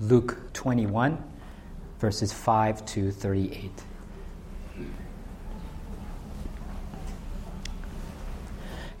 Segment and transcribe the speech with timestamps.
[0.00, 1.22] Luke 21,
[1.98, 3.70] verses 5 to 38.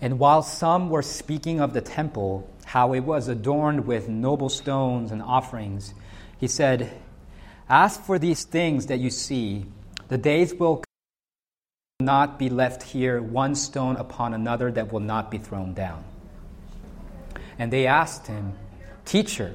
[0.02, 5.10] And while some were speaking of the temple, how it was adorned with noble stones
[5.10, 5.94] and offerings,
[6.38, 6.92] he said,
[7.66, 9.64] Ask for these things that you see,
[10.08, 10.84] the days will
[11.98, 16.04] not be left here one stone upon another that will not be thrown down.
[17.58, 18.52] And they asked him,
[19.06, 19.54] Teacher,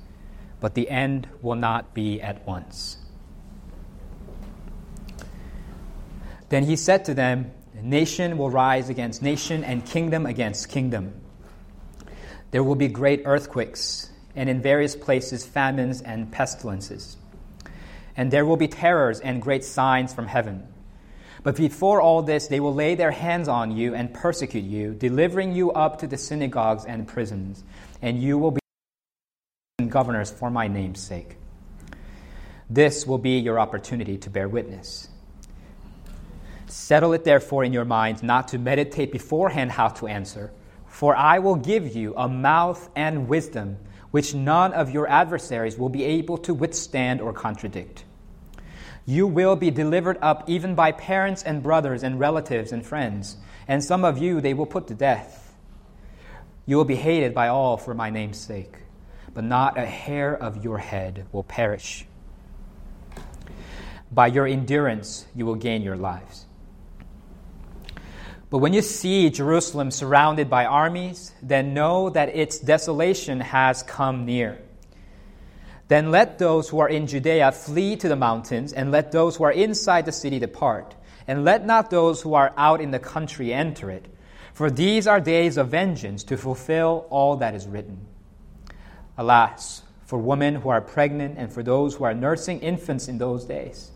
[0.61, 2.97] but the end will not be at once.
[6.47, 11.13] Then he said to them, Nation will rise against nation and kingdom against kingdom.
[12.51, 17.17] There will be great earthquakes, and in various places famines and pestilences.
[18.15, 20.67] And there will be terrors and great signs from heaven.
[21.43, 25.53] But before all this, they will lay their hands on you and persecute you, delivering
[25.55, 27.63] you up to the synagogues and prisons,
[28.01, 28.60] and you will be
[29.91, 31.37] governors for my name's sake.
[32.69, 35.07] This will be your opportunity to bear witness.
[36.67, 40.51] Settle it therefore in your minds not to meditate beforehand how to answer,
[40.87, 43.77] for I will give you a mouth and wisdom
[44.11, 48.03] which none of your adversaries will be able to withstand or contradict.
[49.05, 53.83] You will be delivered up even by parents and brothers and relatives and friends, and
[53.83, 55.53] some of you they will put to death.
[56.65, 58.75] You will be hated by all for my name's sake,
[59.33, 62.05] but not a hair of your head will perish.
[64.11, 66.45] By your endurance you will gain your lives.
[68.49, 74.25] But when you see Jerusalem surrounded by armies, then know that its desolation has come
[74.25, 74.59] near.
[75.87, 79.45] Then let those who are in Judea flee to the mountains, and let those who
[79.45, 80.95] are inside the city depart.
[81.27, 84.05] And let not those who are out in the country enter it.
[84.53, 88.05] For these are days of vengeance to fulfill all that is written.
[89.21, 93.45] Alas, for women who are pregnant and for those who are nursing infants in those
[93.45, 93.91] days.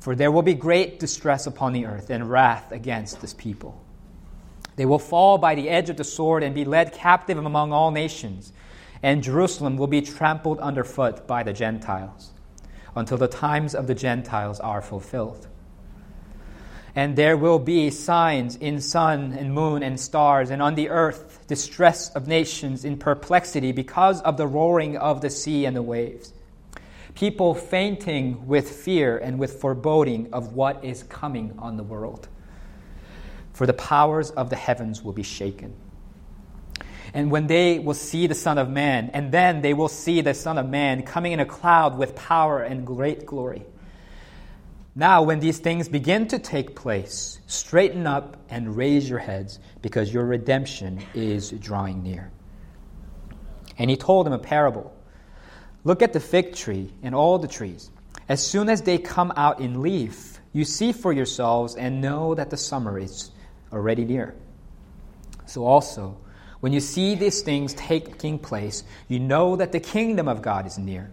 [0.00, 3.80] For there will be great distress upon the earth and wrath against this people.
[4.76, 7.90] They will fall by the edge of the sword and be led captive among all
[7.90, 8.52] nations,
[9.02, 12.32] and Jerusalem will be trampled underfoot by the Gentiles,
[12.94, 15.46] until the times of the Gentiles are fulfilled.
[16.94, 21.27] And there will be signs in sun and moon and stars, and on the earth
[21.48, 26.32] distress of nations in perplexity because of the roaring of the sea and the waves
[27.18, 32.28] people fainting with fear and with foreboding of what is coming on the world.
[33.52, 35.74] For the powers of the heavens will be shaken.
[37.12, 40.32] And when they will see the Son of Man, and then they will see the
[40.32, 43.64] Son of Man coming in a cloud with power and great glory.
[44.98, 50.12] Now, when these things begin to take place, straighten up and raise your heads, because
[50.12, 52.32] your redemption is drawing near.
[53.78, 54.92] And he told them a parable.
[55.84, 57.92] Look at the fig tree and all the trees.
[58.28, 62.50] As soon as they come out in leaf, you see for yourselves and know that
[62.50, 63.30] the summer is
[63.72, 64.34] already near.
[65.46, 66.18] So also,
[66.58, 70.76] when you see these things taking place, you know that the kingdom of God is
[70.76, 71.12] near.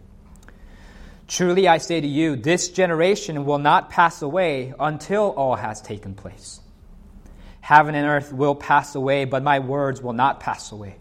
[1.27, 6.13] Truly I say to you, this generation will not pass away until all has taken
[6.13, 6.59] place.
[7.61, 10.97] Heaven and earth will pass away, but my words will not pass away.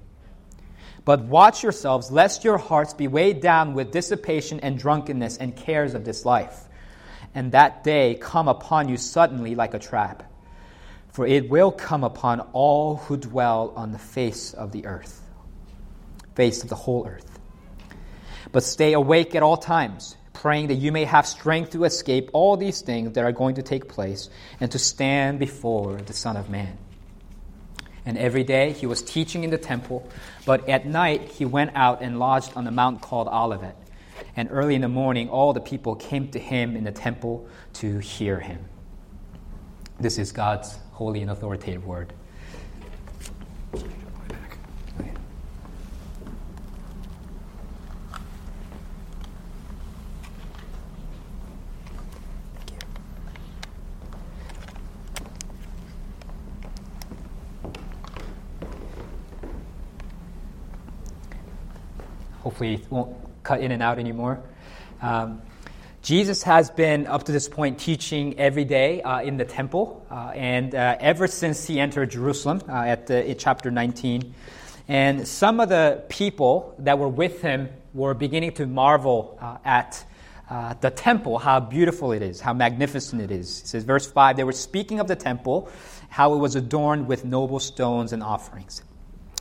[1.05, 5.93] But watch yourselves, lest your hearts be weighed down with dissipation and drunkenness and cares
[5.93, 6.59] of this life,
[7.35, 10.23] and that day come upon you suddenly like a trap.
[11.09, 15.21] For it will come upon all who dwell on the face of the earth,
[16.35, 17.34] face of the whole earth.
[18.55, 22.57] But stay awake at all times, praying that you may have strength to escape all
[22.57, 24.31] these things that are going to take place
[24.61, 26.79] and to stand before the Son of Man.
[28.07, 30.09] And every day he was teaching in the temple,
[30.47, 33.77] but at night he went out and lodged on the mount called Olivet.
[34.37, 37.99] And early in the morning, all the people came to him in the temple to
[37.99, 38.67] hear him.
[39.99, 42.13] This is God's holy and authoritative word.
[62.45, 64.41] Hopefully it won't cut in and out anymore.
[65.01, 65.41] Um,
[66.03, 70.33] Jesus has been, up to this point, teaching every day uh, in the temple, uh,
[70.35, 74.35] and uh, ever since he entered Jerusalem uh, at the, in chapter 19.
[74.87, 80.05] And some of the people that were with him were beginning to marvel uh, at
[80.51, 83.63] uh, the temple, how beautiful it is, how magnificent it is.
[83.63, 85.71] It says, verse 5 they were speaking of the temple,
[86.11, 88.83] how it was adorned with noble stones and offerings.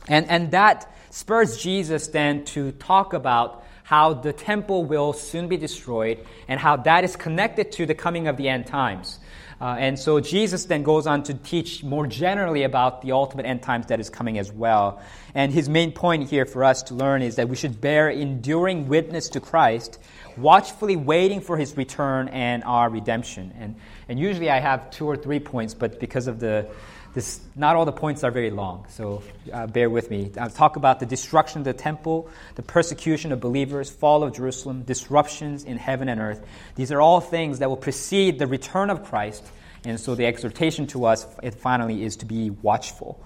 [0.08, 5.56] And, and that spurs Jesus then to talk about how the temple will soon be
[5.56, 9.18] destroyed and how that is connected to the coming of the end times.
[9.60, 13.62] Uh, and so Jesus then goes on to teach more generally about the ultimate end
[13.62, 15.00] times that is coming as well.
[15.34, 18.88] And his main point here for us to learn is that we should bear enduring
[18.88, 19.98] witness to Christ,
[20.36, 23.52] watchfully waiting for his return and our redemption.
[23.58, 23.76] And,
[24.08, 26.68] and usually I have two or three points, but because of the
[27.14, 29.22] this, not all the points are very long, so
[29.52, 30.32] uh, bear with me.
[30.38, 34.82] I'll talk about the destruction of the temple, the persecution of believers, fall of Jerusalem,
[34.82, 36.44] disruptions in heaven and earth.
[36.74, 39.46] These are all things that will precede the return of Christ,
[39.84, 43.24] and so the exhortation to us, it finally, is to be watchful.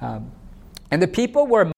[0.00, 0.30] Um,
[0.90, 1.72] and the people were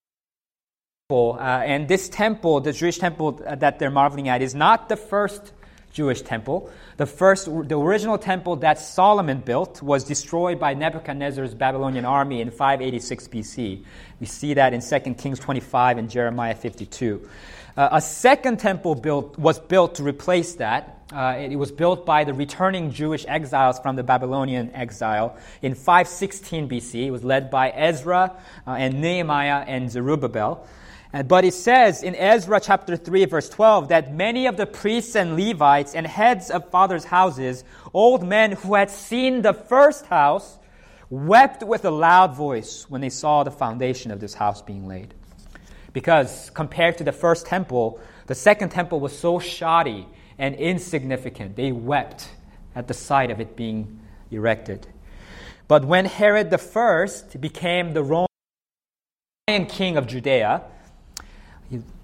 [1.10, 5.52] uh, and this temple, the Jewish temple that they're marveling at, is not the first
[5.92, 6.70] Jewish temple.
[6.96, 12.50] The first, the original temple that Solomon built was destroyed by Nebuchadnezzar's Babylonian army in
[12.50, 13.84] 586 BC.
[14.20, 17.28] We see that in 2 Kings 25 and Jeremiah 52.
[17.76, 20.98] Uh, a second temple built, was built to replace that.
[21.12, 25.75] Uh, it, it, was built by the returning Jewish exiles from the Babylonian exile in
[25.75, 27.06] 516 BC.
[27.06, 30.66] It was led by Ezra uh, and Nehemiah and Zerubbabel.
[31.12, 35.17] Uh, but it says in Ezra chapter 3, verse 12, that many of the priests
[35.17, 40.59] and Levites and heads of fathers' houses, old men who had seen the first house,
[41.09, 45.12] wept with a loud voice when they saw the foundation of this house being laid.
[45.93, 50.07] Because compared to the first temple, the second temple was so shoddy
[50.39, 51.57] and insignificant.
[51.57, 52.31] They wept
[52.77, 53.99] at the sight of it being
[54.31, 54.87] erected.
[55.67, 60.62] But when Herod the first became the Roman king of Judea,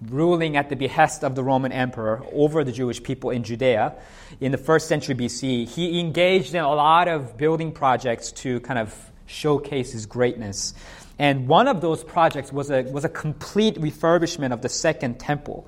[0.08, 3.96] ruling at the behest of the Roman emperor over the Jewish people in Judea
[4.40, 8.78] in the first century BC, he engaged in a lot of building projects to kind
[8.78, 8.94] of
[9.26, 10.74] showcase his greatness.
[11.18, 15.66] And one of those projects was a, was a complete refurbishment of the second temple.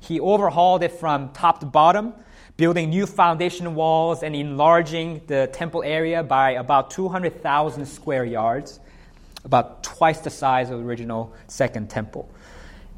[0.00, 2.14] He overhauled it from top to bottom,
[2.56, 8.78] building new foundation walls and enlarging the temple area by about 200,000 square yards,
[9.44, 12.30] about twice the size of the original second temple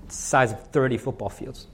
[0.09, 1.67] size of 30 football fields.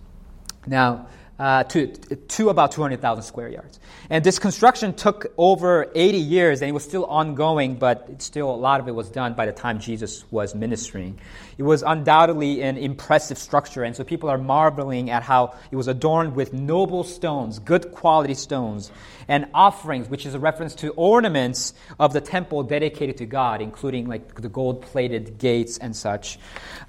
[0.67, 1.06] Now,
[1.38, 3.81] uh, to, to about 200,000 square yards.
[4.11, 8.55] And this construction took over 80 years and it was still ongoing, but still a
[8.55, 11.19] lot of it was done by the time Jesus was ministering.
[11.58, 15.88] It was undoubtedly an impressive structure, and so people are marveling at how it was
[15.88, 18.93] adorned with noble stones, good quality stones,
[19.32, 24.06] and offerings, which is a reference to ornaments of the temple dedicated to God, including
[24.06, 26.38] like the gold plated gates and such.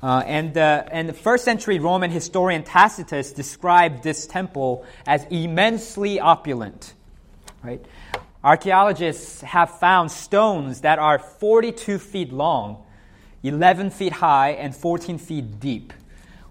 [0.02, 6.20] Uh, and, uh, and the first century Roman historian Tacitus described this temple as immensely
[6.20, 6.94] opulent.
[7.64, 7.86] Right?
[8.44, 12.84] Archaeologists have found stones that are 42 feet long,
[13.44, 15.94] 11 feet high, and 14 feet deep,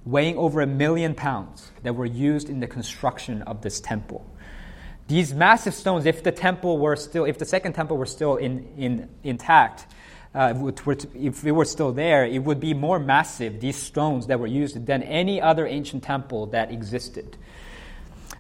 [0.07, 4.25] weighing over a million pounds, that were used in the construction of this temple.
[5.09, 8.67] These massive stones, if the temple were still, if the second temple were still in,
[8.77, 9.87] in, intact,
[10.35, 10.55] uh,
[11.15, 14.87] if it were still there, it would be more massive, these stones that were used,
[14.87, 17.37] than any other ancient temple that existed.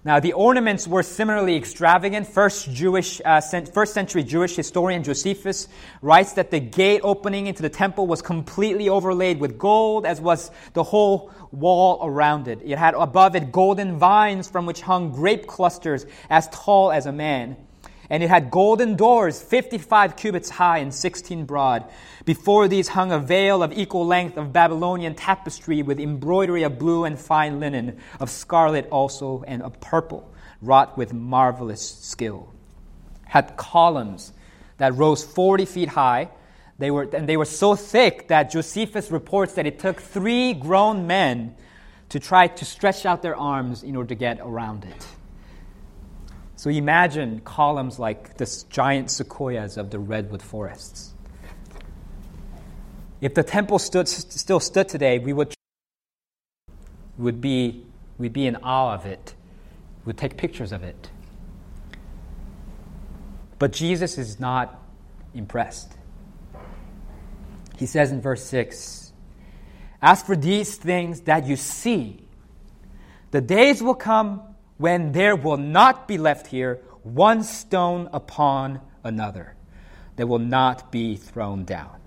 [0.05, 2.27] Now, the ornaments were similarly extravagant.
[2.27, 5.69] First, Jewish, uh, first century Jewish historian Josephus
[6.01, 10.51] writes that the gate opening into the temple was completely overlaid with gold, as was
[10.73, 12.61] the whole wall around it.
[12.65, 17.13] It had above it golden vines from which hung grape clusters as tall as a
[17.13, 17.57] man
[18.13, 21.83] and it had golden doors, 55 cubits high and 16 broad.
[22.27, 27.05] Before these hung a veil of equal length of Babylonian tapestry with embroidery of blue
[27.05, 32.53] and fine linen, of scarlet also, and of purple, wrought with marvelous skill.
[33.25, 34.35] Had columns
[34.77, 36.29] that rose 40 feet high.
[36.79, 41.07] They were, and they were so thick that Josephus reports that it took three grown
[41.07, 41.57] men
[42.11, 45.07] to try to stretch out their arms in order to get around it.
[46.63, 51.13] So imagine columns like this giant sequoias of the redwood forests.
[53.21, 55.53] If the temple stood, still stood today, we would,
[57.19, 57.85] would be,
[58.17, 59.35] we'd be in awe of it.
[60.05, 61.11] We'd take pictures of it.
[63.59, 64.81] But Jesus is not
[65.35, 65.93] impressed.
[67.77, 69.13] He says in verse 6
[70.01, 72.21] As for these things that you see,
[73.33, 74.52] The days will come
[74.83, 79.55] when there will not be left here one stone upon another
[80.17, 82.01] that will not be thrown down.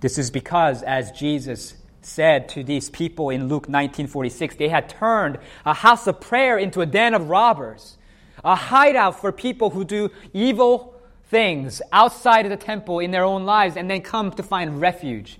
[0.00, 5.38] This is because, as Jesus said to these people in Luke 19:46, they had turned
[5.64, 7.96] a house of prayer into a den of robbers,
[8.44, 13.44] a hideout for people who do evil things outside of the temple in their own
[13.44, 15.39] lives and then come to find refuge.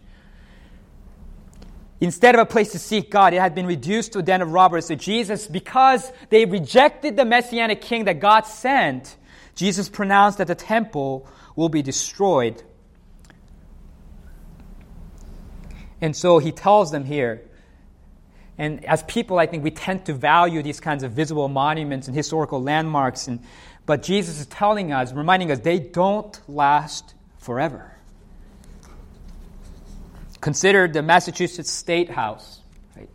[2.01, 4.53] Instead of a place to seek God, it had been reduced to a den of
[4.53, 4.87] robbers.
[4.87, 9.17] So Jesus, because they rejected the messianic king that God sent,
[9.55, 12.63] Jesus pronounced that the temple will be destroyed
[16.01, 17.43] And so he tells them here,
[18.57, 22.17] and as people, I think we tend to value these kinds of visible monuments and
[22.17, 23.41] historical landmarks, and,
[23.87, 27.90] but Jesus is telling us, reminding us, they don't last forever.
[30.41, 32.61] Consider the Massachusetts State House,
[32.97, 33.09] right?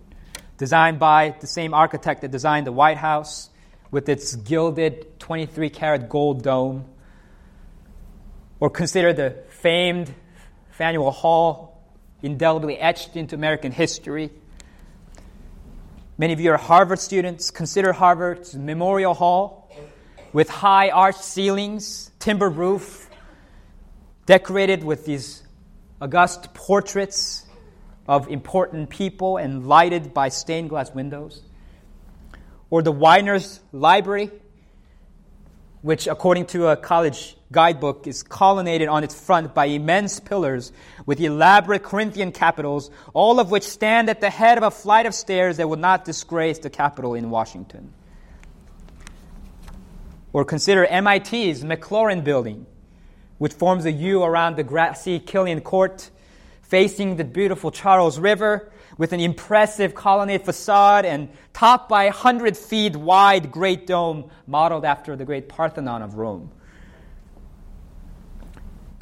[0.58, 3.50] designed by the same architect that designed the White House
[3.90, 6.86] with its gilded 23 karat gold dome.
[8.60, 10.14] Or consider the famed
[10.72, 11.84] Faneuil Hall
[12.22, 14.30] indelibly etched into American history.
[16.18, 17.50] Many of you are Harvard students.
[17.50, 19.72] Consider Harvard's Memorial Hall
[20.32, 23.10] with high arched ceilings, timber roof,
[24.26, 25.45] decorated with these
[26.02, 27.46] august portraits
[28.08, 31.42] of important people and lighted by stained glass windows.
[32.70, 34.32] Or the Widener's Library,
[35.82, 40.72] which, according to a college guidebook is colonnaded on its front by immense pillars
[41.06, 45.14] with elaborate Corinthian capitals, all of which stand at the head of a flight of
[45.14, 47.94] stairs that would not disgrace the Capitol in Washington.
[50.34, 52.66] Or consider MIT's Maclaurin Building,
[53.38, 56.10] which forms a U around the grassy Killian Court,
[56.62, 62.56] facing the beautiful Charles River, with an impressive colonnade facade and topped by a hundred
[62.56, 66.52] feet wide great dome modeled after the great Parthenon of Rome.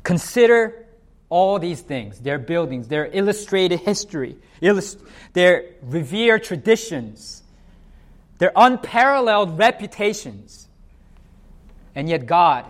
[0.02, 0.86] Consider
[1.30, 5.00] all these things their buildings, their illustrated history, illust-
[5.34, 7.44] their revered traditions,
[8.40, 10.68] their unparalleled reputations.
[11.96, 12.66] And yet, God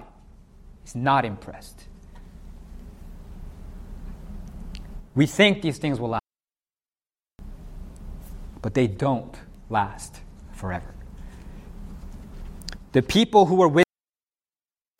[0.85, 1.85] is not impressed.
[5.15, 6.23] We think these things will last,
[8.61, 9.35] but they don't
[9.69, 10.19] last
[10.53, 10.93] forever.
[12.93, 13.83] The people who were with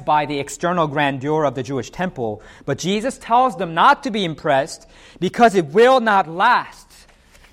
[0.06, 4.26] by the external grandeur of the Jewish temple, but Jesus tells them not to be
[4.26, 4.88] impressed
[5.20, 6.88] because it will not last.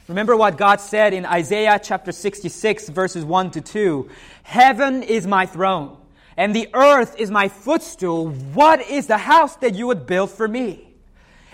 [0.08, 4.10] Remember what God said in Isaiah chapter 66, verses 1 to 2
[4.42, 5.96] Heaven is my throne,
[6.40, 8.30] and the earth is my footstool.
[8.30, 10.94] What is the house that you would build for me?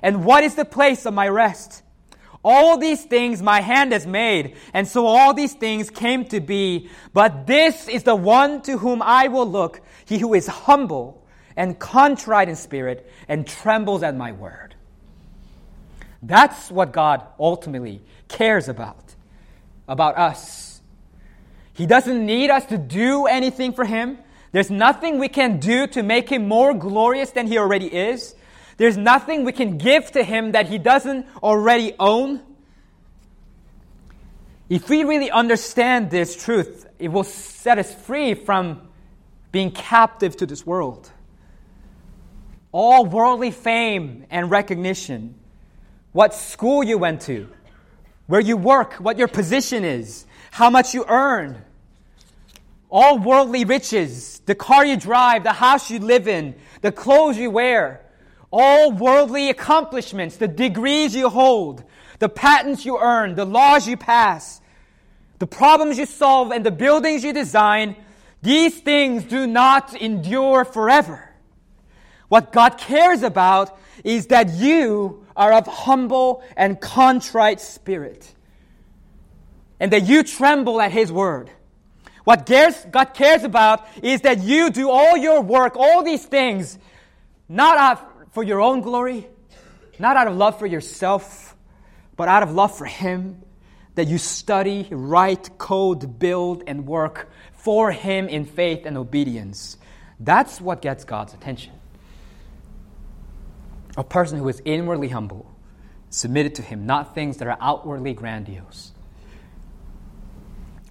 [0.01, 1.83] And what is the place of my rest?
[2.45, 6.89] All these things my hand has made, and so all these things came to be.
[7.13, 11.27] But this is the one to whom I will look, he who is humble
[11.57, 14.77] and contrite in spirit and trembles at my word.
[16.23, 19.17] That's what God ultimately cares about,
[19.89, 20.81] about us.
[21.73, 24.19] He doesn't need us to do anything for Him.
[24.57, 28.35] There's nothing we can do to make Him more glorious than He already is.
[28.79, 32.41] There's nothing we can give to him that he doesn't already own.
[34.71, 38.89] If we really understand this truth, it will set us free from
[39.53, 41.11] being captive to this world.
[42.73, 45.35] All worldly fame and recognition,
[46.13, 47.47] what school you went to,
[48.27, 51.63] where you work, what your position is, how much you earn,
[52.91, 57.51] all worldly riches, the car you drive, the house you live in, the clothes you
[57.51, 58.01] wear,
[58.51, 61.83] all worldly accomplishments, the degrees you hold,
[62.19, 64.61] the patents you earn, the laws you pass,
[65.39, 67.97] the problems you solve, and the buildings you design,
[68.43, 71.35] these things do not endure forever.
[72.29, 78.33] What God cares about is that you are of humble and contrite spirit,
[79.79, 81.51] and that you tremble at His word.
[82.27, 82.45] What
[82.91, 86.77] God cares about is that you do all your work, all these things,
[87.49, 89.29] not out for your own glory,
[90.01, 91.55] not out of love for yourself,
[92.17, 93.43] but out of love for Him,
[93.95, 99.77] that you study, write, code, build, and work for Him in faith and obedience.
[100.19, 101.75] That's what gets God's attention.
[103.97, 105.55] A person who is inwardly humble,
[106.11, 108.91] submitted to Him, not things that are outwardly grandiose.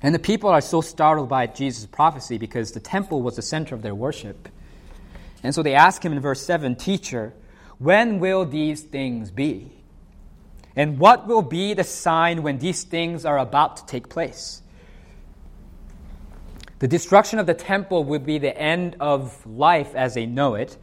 [0.05, 3.73] And the people are so startled by Jesus' prophecy because the temple was the center
[3.73, 4.47] of their worship.
[5.41, 7.33] And so they ask him in verse 7 Teacher,
[7.79, 9.71] when will these things be?
[10.75, 14.61] And what will be the sign when these things are about to take place?
[16.77, 20.77] The destruction of the temple would be the end of life as they know it,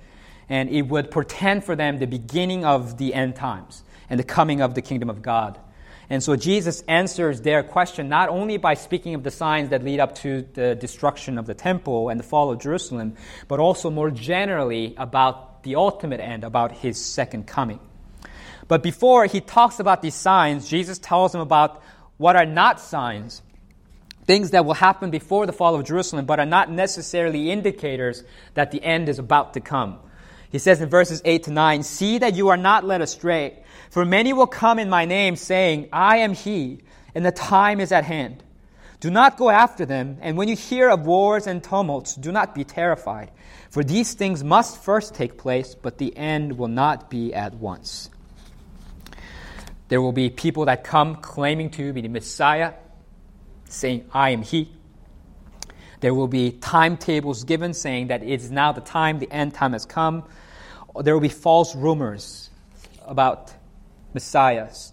[0.48, 4.60] and it would portend for them the beginning of the end times and the coming
[4.60, 5.60] of the kingdom of God.
[6.12, 9.98] And so Jesus answers their question not only by speaking of the signs that lead
[9.98, 13.16] up to the destruction of the temple and the fall of Jerusalem,
[13.48, 17.80] but also more generally about the ultimate end, about his second coming.
[18.68, 21.82] But before he talks about these signs, Jesus tells them about
[22.18, 23.40] what are not signs,
[24.26, 28.70] things that will happen before the fall of Jerusalem, but are not necessarily indicators that
[28.70, 29.98] the end is about to come.
[30.50, 33.61] He says in verses 8 to 9, See that you are not led astray.
[33.92, 36.78] For many will come in my name, saying, I am he,
[37.14, 38.42] and the time is at hand.
[39.00, 42.54] Do not go after them, and when you hear of wars and tumults, do not
[42.54, 43.30] be terrified.
[43.68, 48.08] For these things must first take place, but the end will not be at once.
[49.88, 52.72] There will be people that come claiming to be the Messiah,
[53.66, 54.72] saying, I am he.
[56.00, 59.74] There will be timetables given saying that it is now the time, the end time
[59.74, 60.24] has come.
[60.98, 62.48] There will be false rumors
[63.06, 63.52] about
[64.14, 64.92] messiahs.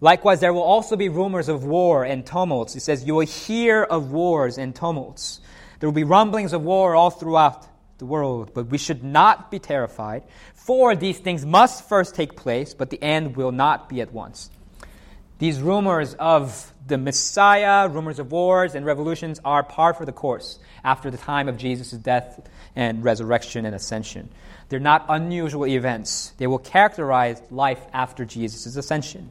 [0.00, 2.72] Likewise, there will also be rumors of war and tumults.
[2.72, 5.40] He says, You will hear of wars and tumults.
[5.80, 7.66] There will be rumblings of war all throughout
[7.98, 10.22] the world, but we should not be terrified,
[10.54, 14.50] for these things must first take place, but the end will not be at once.
[15.38, 20.58] These rumors of the Messiah, rumors of wars and revolutions are par for the course
[20.82, 24.30] after the time of Jesus' death and resurrection and ascension.
[24.68, 26.32] They're not unusual events.
[26.38, 29.30] They will characterize life after Jesus' ascension.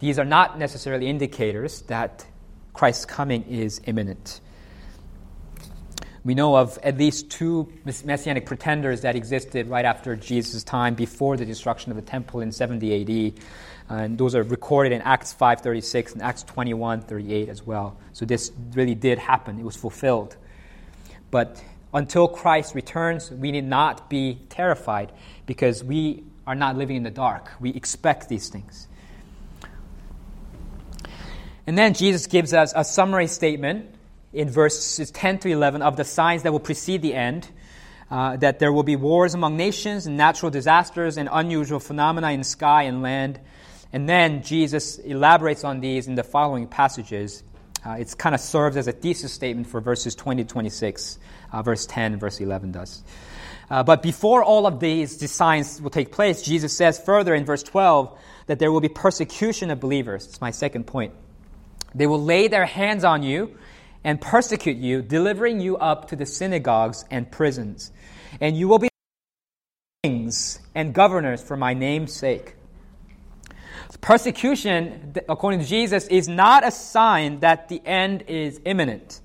[0.00, 2.26] These are not necessarily indicators that
[2.74, 4.40] Christ's coming is imminent.
[6.24, 11.36] We know of at least two messianic pretenders that existed right after Jesus' time before
[11.36, 13.42] the destruction of the temple in 70 AD.
[13.88, 17.96] And those are recorded in Acts 5:36 and Acts 21:38 as well.
[18.12, 19.58] So this really did happen.
[19.58, 20.36] It was fulfilled.
[21.30, 21.62] But
[21.94, 25.12] until Christ returns, we need not be terrified
[25.46, 27.50] because we are not living in the dark.
[27.60, 28.88] We expect these things.
[31.66, 33.94] And then Jesus gives us a summary statement
[34.32, 37.48] in verses 10 to 11 of the signs that will precede the end.
[38.10, 42.44] Uh, that there will be wars among nations and natural disasters and unusual phenomena in
[42.44, 43.40] sky and land.
[43.92, 47.42] And then Jesus elaborates on these in the following passages.
[47.84, 51.18] Uh, it kind of serves as a thesis statement for verses 20 to 26
[51.52, 53.02] uh, verse 10 verse 11 does.
[53.70, 57.62] Uh, but before all of these, signs will take place, Jesus says further in verse
[57.62, 60.26] 12 that there will be persecution of believers.
[60.26, 61.14] It's my second point.
[61.94, 63.56] They will lay their hands on you
[64.04, 67.92] and persecute you, delivering you up to the synagogues and prisons.
[68.40, 68.88] And you will be
[70.02, 72.56] kings and governors for my name's sake.
[74.00, 79.20] Persecution, according to Jesus, is not a sign that the end is imminent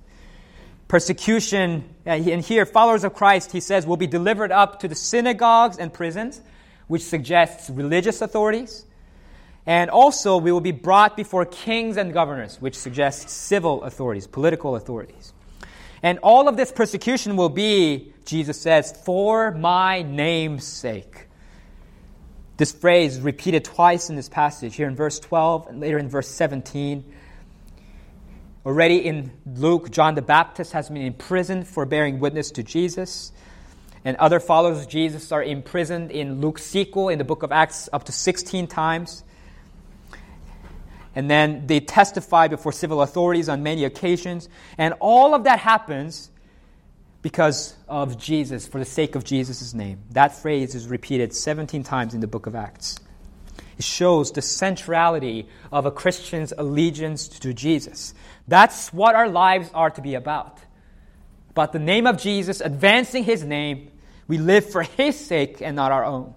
[0.87, 1.83] persecution.
[2.05, 5.93] And here, followers of Christ, he says, will be delivered up to the synagogues and
[5.93, 6.41] prisons,
[6.87, 8.85] which suggests religious authorities.
[9.65, 14.77] And also, we will be brought before kings and governors, which suggests civil authorities, political
[14.77, 15.33] authorities.
[16.01, 21.26] And all of this persecution will be, Jesus says, for my name's sake.
[22.57, 26.27] This phrase repeated twice in this passage, here in verse 12 and later in verse
[26.27, 27.05] 17.
[28.65, 33.31] Already in Luke, John the Baptist has been imprisoned for bearing witness to Jesus.
[34.03, 37.89] And other followers of Jesus are imprisoned in Luke's sequel in the book of Acts
[37.93, 39.23] up to 16 times.
[41.13, 44.49] And then they testify before civil authorities on many occasions.
[44.77, 46.31] And all of that happens
[47.27, 49.99] because of Jesus, for the sake of Jesus' name.
[50.11, 53.01] That phrase is repeated 17 times in the book of Acts.
[53.77, 58.13] It shows the centrality of a Christian's allegiance to Jesus.
[58.47, 60.59] That's what our lives are to be about.
[61.49, 63.91] About the name of Jesus, advancing his name,
[64.29, 66.33] we live for his sake and not our own.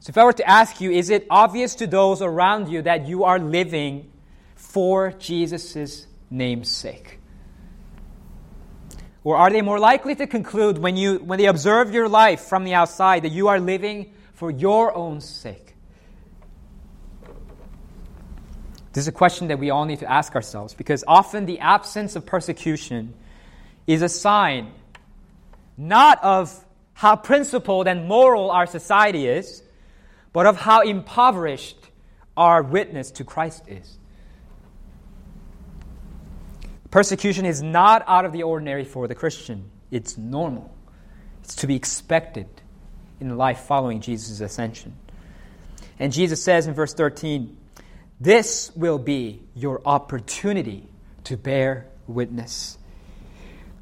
[0.00, 3.08] So, if I were to ask you, is it obvious to those around you that
[3.08, 4.12] you are living
[4.54, 7.15] for Jesus' name's sake?
[9.26, 12.62] Or are they more likely to conclude when, you, when they observe your life from
[12.62, 15.74] the outside that you are living for your own sake?
[18.92, 22.14] This is a question that we all need to ask ourselves because often the absence
[22.14, 23.14] of persecution
[23.88, 24.70] is a sign
[25.76, 29.60] not of how principled and moral our society is,
[30.32, 31.78] but of how impoverished
[32.36, 33.98] our witness to Christ is.
[36.96, 40.74] Persecution is not out of the ordinary for the Christian, it's normal.
[41.44, 42.48] It's to be expected
[43.20, 44.96] in life following Jesus' ascension.
[45.98, 47.54] And Jesus says in verse 13,
[48.18, 50.88] This will be your opportunity
[51.24, 52.78] to bear witness.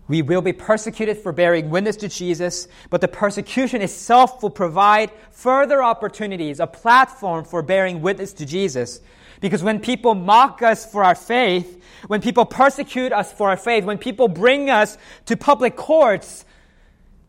[0.09, 5.12] We will be persecuted for bearing witness to Jesus, but the persecution itself will provide
[5.31, 8.98] further opportunities, a platform for bearing witness to Jesus.
[9.40, 13.84] Because when people mock us for our faith, when people persecute us for our faith,
[13.84, 16.44] when people bring us to public courts,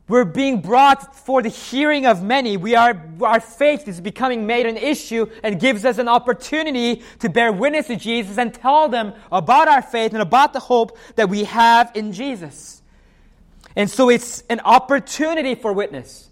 [0.07, 2.57] we're being brought for the hearing of many.
[2.57, 7.29] We are, our faith is becoming made an issue and gives us an opportunity to
[7.29, 11.27] bear witness to Jesus and tell them about our faith and about the hope that
[11.27, 12.83] we have in Jesus.
[13.75, 16.29] And so it's an opportunity for witness.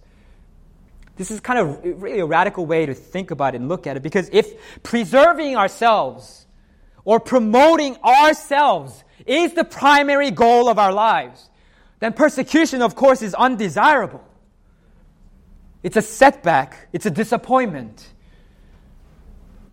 [1.16, 3.98] This is kind of really a radical way to think about it and look at
[3.98, 6.48] it because if preserving ourselves
[7.06, 11.50] or promoting ourselves is the primary goal of our lives,
[12.00, 14.24] then persecution, of course, is undesirable.
[15.84, 18.08] It's a setback, it's a disappointment.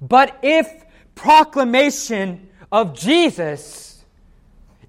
[0.00, 0.68] But if
[1.14, 4.04] proclamation of Jesus,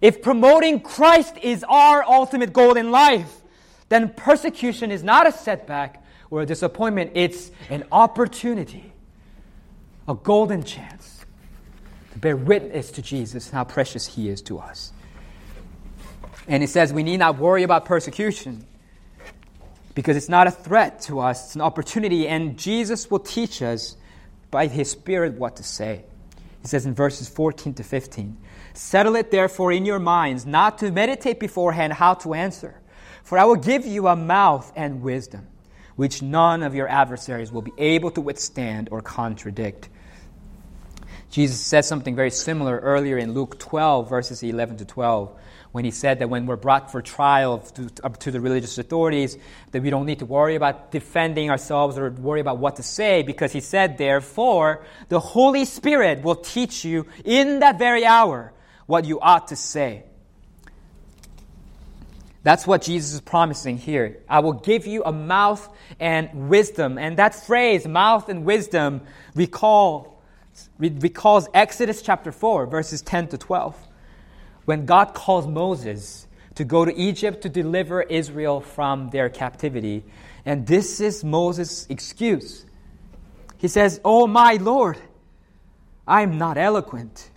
[0.01, 3.41] if promoting Christ is our ultimate goal in life,
[3.89, 6.00] then persecution is not a setback
[6.31, 8.91] or a disappointment, it's an opportunity,
[10.07, 11.23] a golden chance
[12.13, 14.91] to bear witness to Jesus and how precious He is to us.
[16.47, 18.65] And he says we need not worry about persecution
[19.93, 23.95] because it's not a threat to us, it's an opportunity, and Jesus will teach us
[24.49, 26.03] by his Spirit what to say.
[26.61, 28.37] He says in verses 14 to 15
[28.73, 32.79] Settle it therefore in your minds not to meditate beforehand how to answer,
[33.23, 35.47] for I will give you a mouth and wisdom,
[36.01, 39.87] which none of your adversaries will be able to withstand or contradict.
[41.29, 45.31] Jesus said something very similar earlier in Luke 12, verses 11 to 12
[45.73, 47.87] when he said that when we're brought for trial to,
[48.19, 49.37] to, the religious authorities,
[49.73, 53.21] that we don't need to worry about defending ourselves or worry about what to say,
[53.21, 58.51] because he said, therefore, the Holy Spirit will teach you in that very hour
[58.87, 60.03] what you ought to say.
[62.43, 64.17] That's what Jesus is promising here.
[64.27, 65.67] I will give you a mouth
[65.99, 66.97] and wisdom.
[66.97, 69.01] And that phrase, mouth and wisdom,
[69.35, 70.21] recall,
[70.79, 73.87] recalls Exodus chapter 4, verses 10 to 12
[74.65, 80.03] when God calls Moses to go to Egypt to deliver Israel from their captivity.
[80.45, 82.65] And this is Moses' excuse.
[83.57, 84.97] He says, Oh, my Lord,
[86.07, 87.29] I am not eloquent,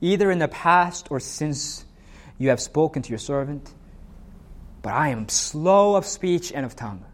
[0.00, 1.84] either in the past or since
[2.38, 3.72] you have spoken to your servant,
[4.82, 7.04] but I am slow of speech and of tongue.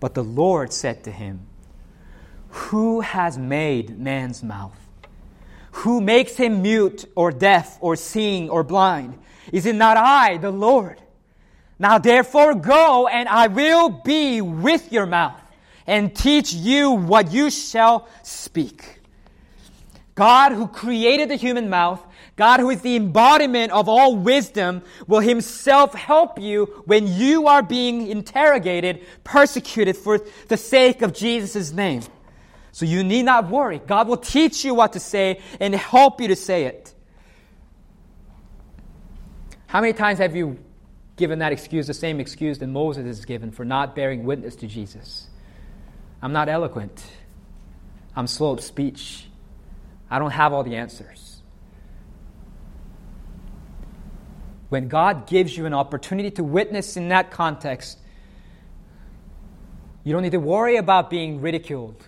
[0.00, 1.46] But the Lord said to him,
[2.48, 4.76] Who has made man's mouth?
[5.72, 9.18] Who makes him mute or deaf or seeing or blind?
[9.52, 11.00] Is it not I, the Lord?
[11.78, 15.40] Now therefore go, and I will be with your mouth
[15.86, 19.00] and teach you what you shall speak.
[20.14, 22.04] God, who created the human mouth,
[22.40, 27.62] God, who is the embodiment of all wisdom, will himself help you when you are
[27.62, 32.00] being interrogated, persecuted for the sake of Jesus' name.
[32.72, 33.78] So you need not worry.
[33.86, 36.94] God will teach you what to say and help you to say it.
[39.66, 40.58] How many times have you
[41.16, 44.66] given that excuse, the same excuse that Moses has given for not bearing witness to
[44.66, 45.28] Jesus?
[46.22, 47.04] I'm not eloquent.
[48.16, 49.26] I'm slow of speech.
[50.10, 51.29] I don't have all the answers.
[54.70, 57.98] When God gives you an opportunity to witness in that context,
[60.02, 62.02] you don't need to worry about being ridiculed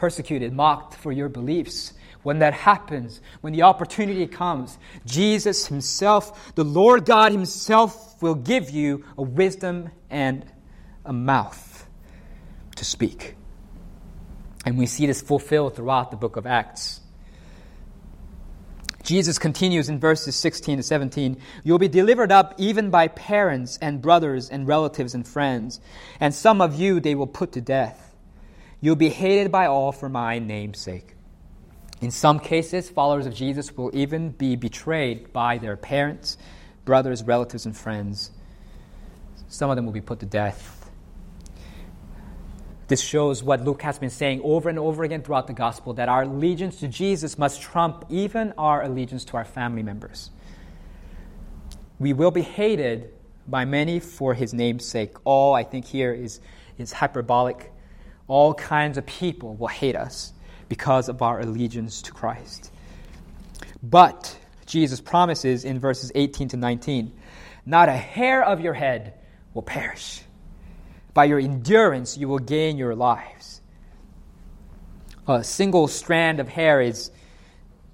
[0.00, 1.92] persecuted, mocked for your beliefs.
[2.22, 8.70] When that happens, when the opportunity comes, Jesus Himself, the Lord God Himself, will give
[8.70, 10.44] you a wisdom and
[11.04, 11.86] a mouth
[12.76, 13.36] to speak.
[14.64, 16.99] And we see this fulfilled throughout the book of Acts.
[19.10, 24.00] Jesus continues in verses 16 to 17 You'll be delivered up even by parents and
[24.00, 25.80] brothers and relatives and friends,
[26.20, 28.14] and some of you they will put to death
[28.80, 31.14] You'll be hated by all for my name's sake.
[32.00, 36.38] In some cases, followers of Jesus will even be betrayed by their parents,
[36.84, 38.30] brothers, relatives, and friends.
[39.48, 40.79] Some of them will be put to death.
[42.90, 46.08] This shows what Luke has been saying over and over again throughout the gospel that
[46.08, 50.28] our allegiance to Jesus must trump even our allegiance to our family members.
[52.00, 53.14] We will be hated
[53.46, 55.14] by many for his name's sake.
[55.22, 56.40] All I think here is,
[56.78, 57.70] is hyperbolic
[58.26, 60.32] all kinds of people will hate us
[60.68, 62.72] because of our allegiance to Christ.
[63.84, 67.12] But Jesus promises in verses 18 to 19
[67.64, 69.14] not a hair of your head
[69.54, 70.22] will perish.
[71.12, 73.60] By your endurance, you will gain your lives.
[75.26, 77.10] A single strand of hair is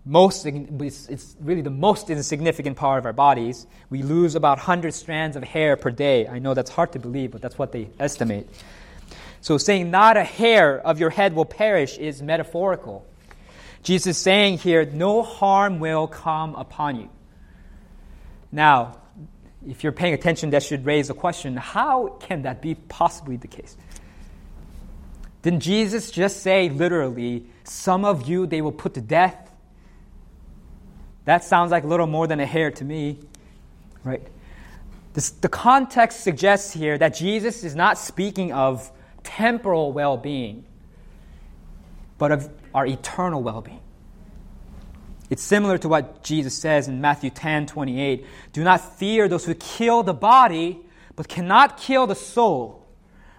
[0.04, 3.66] most, it's really the most insignificant part of our bodies.
[3.90, 6.28] We lose about 100 strands of hair per day.
[6.28, 8.48] I know that's hard to believe, but that's what they estimate.
[9.40, 13.04] So saying not a hair of your head will perish is metaphorical.
[13.82, 17.10] Jesus is saying here, no harm will come upon you.
[18.50, 18.98] Now,
[19.66, 23.48] if you're paying attention, that should raise a question how can that be possibly the
[23.48, 23.76] case?
[25.42, 29.50] Didn't Jesus just say literally, some of you they will put to death?
[31.24, 33.18] That sounds like a little more than a hair to me,
[34.04, 34.22] right?
[35.14, 38.90] This, the context suggests here that Jesus is not speaking of
[39.22, 40.64] temporal well being,
[42.18, 43.80] but of our eternal well being.
[45.28, 48.26] It's similar to what Jesus says in Matthew 10 28.
[48.52, 50.80] Do not fear those who kill the body,
[51.16, 52.86] but cannot kill the soul.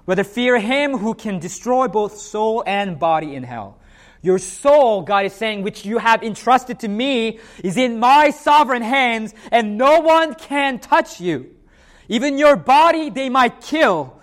[0.06, 3.78] Rather, fear him who can destroy both soul and body in hell.
[4.21, 8.82] Your soul, God is saying, which you have entrusted to me, is in my sovereign
[8.82, 11.56] hands, and no one can touch you.
[12.10, 14.19] Even your body they might kill,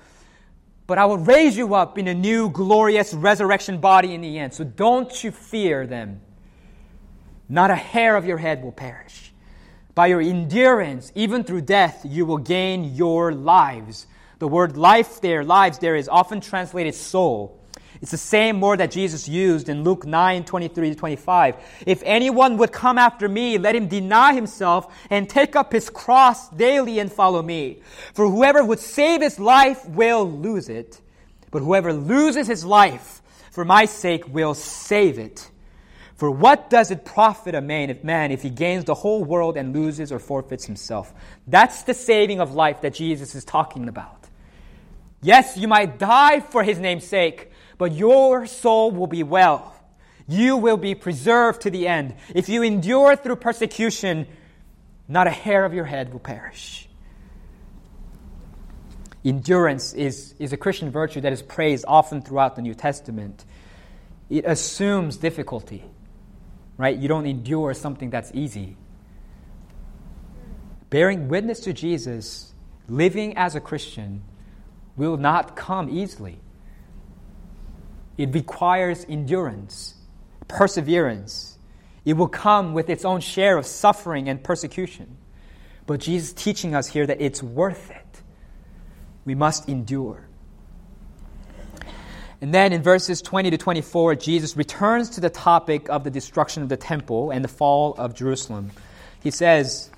[0.86, 4.52] but I will raise you up in a new glorious resurrection body in the end.
[4.52, 6.20] So don't you fear them.
[7.48, 9.32] Not a hair of your head will perish.
[9.94, 14.06] By your endurance, even through death, you will gain your lives.
[14.38, 17.60] The word life there, lives there, is often translated soul.
[18.02, 21.56] It's the same word that Jesus used in Luke 9 23 to 25.
[21.86, 26.48] If anyone would come after me, let him deny himself and take up his cross
[26.50, 27.80] daily and follow me.
[28.12, 31.00] For whoever would save his life will lose it,
[31.50, 35.48] but whoever loses his life for my sake will save it.
[36.16, 39.56] For what does it profit a man if, man if he gains the whole world
[39.56, 41.12] and loses or forfeits himself?
[41.46, 44.28] That's the saving of life that Jesus is talking about.
[45.22, 49.74] Yes, you might die for his name's sake, but your soul will be well.
[50.28, 52.14] You will be preserved to the end.
[52.34, 54.26] If you endure through persecution,
[55.08, 56.88] not a hair of your head will perish.
[59.24, 63.44] Endurance is, is a Christian virtue that is praised often throughout the New Testament.
[64.30, 65.84] It assumes difficulty
[66.76, 66.96] right?
[66.96, 68.76] You don't endure something that's easy.
[70.90, 72.52] Bearing witness to Jesus,
[72.88, 74.22] living as a Christian,
[74.96, 76.38] will not come easily.
[78.16, 79.94] It requires endurance,
[80.46, 81.58] perseverance.
[82.04, 85.16] It will come with its own share of suffering and persecution.
[85.86, 88.22] But Jesus is teaching us here that it's worth it.
[89.24, 90.28] We must endure.
[92.44, 96.62] And then in verses 20 to 24, Jesus returns to the topic of the destruction
[96.62, 98.70] of the temple and the fall of Jerusalem.
[99.22, 99.88] He says,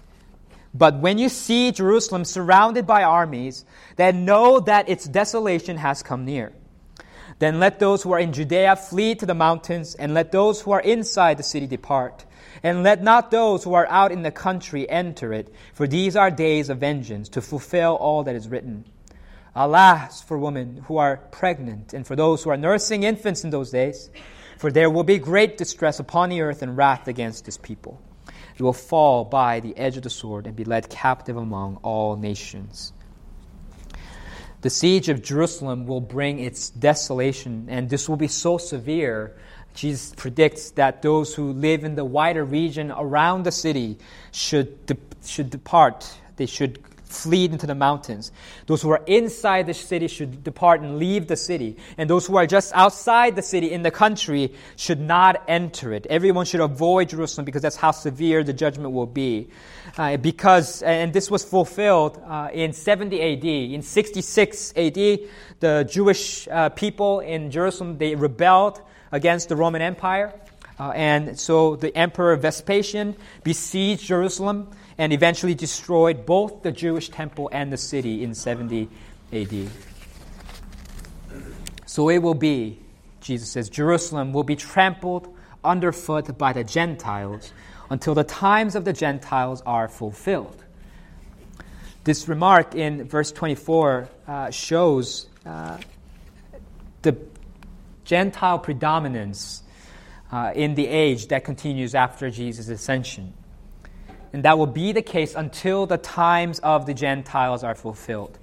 [0.72, 3.64] But when you see Jerusalem surrounded by armies,
[3.96, 6.52] then know that its desolation has come near.
[7.40, 10.70] Then let those who are in Judea flee to the mountains, and let those who
[10.70, 12.24] are inside the city depart.
[12.62, 16.30] And let not those who are out in the country enter it, for these are
[16.30, 18.85] days of vengeance, to fulfill all that is written.
[19.57, 23.71] Alas for women who are pregnant and for those who are nursing infants in those
[23.71, 24.11] days,
[24.59, 28.01] for there will be great distress upon the earth and wrath against this people.
[28.55, 32.16] It will fall by the edge of the sword and be led captive among all
[32.16, 32.92] nations.
[34.61, 39.37] The siege of Jerusalem will bring its desolation, and this will be so severe.
[39.75, 43.99] Jesus predicts that those who live in the wider region around the city
[44.33, 46.11] should, de- should depart.
[46.37, 46.79] They should
[47.22, 48.33] flee into the mountains.
[48.66, 51.76] Those who are inside the city should depart and leave the city.
[51.98, 56.07] And those who are just outside the city in the country should not enter it.
[56.07, 59.48] Everyone should avoid Jerusalem because that's how severe the judgment will be.
[59.96, 63.44] Uh, because, and this was fulfilled uh, in 70 AD.
[63.44, 64.94] In 66 AD,
[65.61, 68.81] the Jewish uh, people in Jerusalem, they rebelled
[69.12, 70.33] against the Roman Empire.
[70.79, 77.48] Uh, and so the Emperor Vespasian besieged Jerusalem and eventually destroyed both the Jewish temple
[77.52, 78.88] and the city in 70
[79.32, 79.68] AD.
[81.87, 82.78] So it will be,
[83.20, 87.52] Jesus says, Jerusalem will be trampled underfoot by the Gentiles
[87.90, 90.64] until the times of the Gentiles are fulfilled.
[92.04, 95.78] This remark in verse 24 uh, shows uh,
[97.02, 97.16] the
[98.04, 99.62] Gentile predominance
[100.30, 103.32] uh, in the age that continues after Jesus' ascension.
[104.37, 108.38] And that will be the case until the times of the Gentiles are fulfilled.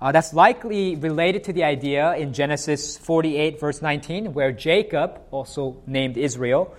[0.00, 5.82] Uh, that's likely related to the idea in Genesis 48, verse 19, where Jacob, also
[5.84, 6.72] named Israel,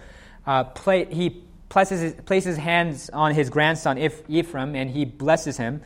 [0.48, 3.98] uh, play, he places places hands on his grandson
[4.30, 5.82] Ephraim and he blesses him.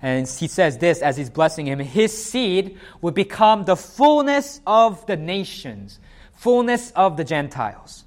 [0.00, 5.04] And he says this as he's blessing him His seed will become the fullness of
[5.06, 5.98] the nations,
[6.34, 8.04] fullness of the Gentiles,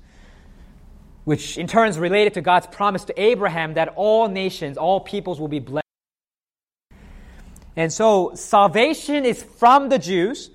[1.25, 5.39] which in turn is related to God's promise to Abraham that all nations, all peoples
[5.39, 5.83] will be blessed.
[7.75, 10.51] And so salvation is from the Jews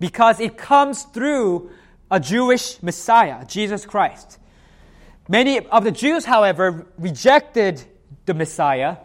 [0.00, 1.70] because it comes through
[2.10, 4.38] a Jewish Messiah, Jesus Christ.
[5.28, 7.82] Many of the Jews, however, rejected
[8.26, 8.96] the Messiah,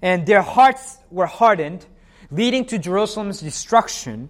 [0.00, 1.84] and their hearts were hardened,
[2.30, 4.28] leading to Jerusalem's destruction.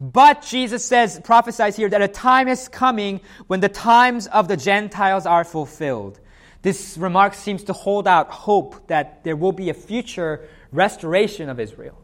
[0.00, 4.56] But Jesus says, prophesies here that a time is coming when the times of the
[4.56, 6.18] Gentiles are fulfilled.
[6.62, 11.60] This remark seems to hold out hope that there will be a future restoration of
[11.60, 12.00] Israel.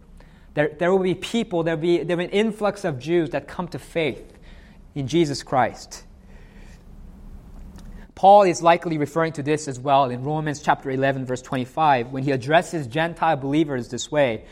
[0.55, 3.31] There, there will be people, there will be, there will be an influx of Jews
[3.31, 4.39] that come to faith
[4.95, 6.05] in Jesus Christ.
[8.15, 12.23] Paul is likely referring to this as well in Romans chapter 11, verse 25, when
[12.23, 14.47] he addresses Gentile believers this way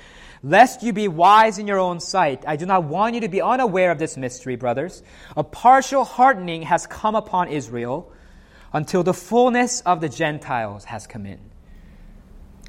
[0.44, 3.40] Lest you be wise in your own sight, I do not want you to be
[3.40, 5.02] unaware of this mystery, brothers.
[5.38, 8.12] A partial hardening has come upon Israel
[8.70, 11.40] until the fullness of the Gentiles has come in.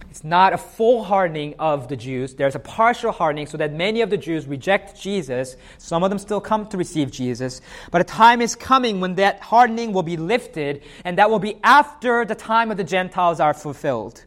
[0.10, 2.36] It's not a full hardening of the Jews.
[2.36, 5.58] There's a partial hardening so that many of the Jews reject Jesus.
[5.78, 7.60] Some of them still come to receive Jesus.
[7.92, 11.58] But a time is coming when that hardening will be lifted, and that will be
[11.62, 14.24] after the time of the Gentiles are fulfilled.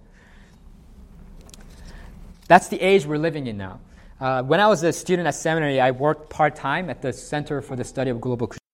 [2.49, 3.81] That's the age we're living in now.
[4.19, 7.61] Uh, when I was a student at seminary, I worked part time at the Center
[7.61, 8.65] for the Study of Global Christianity.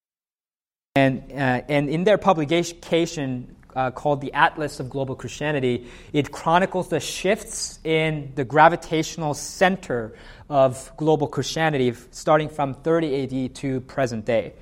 [0.96, 5.88] And, uh, and in their publication, uh, called the Atlas of Global Christianity.
[6.12, 10.14] It chronicles the shifts in the gravitational center
[10.48, 14.52] of global Christianity starting from 30 AD to present day.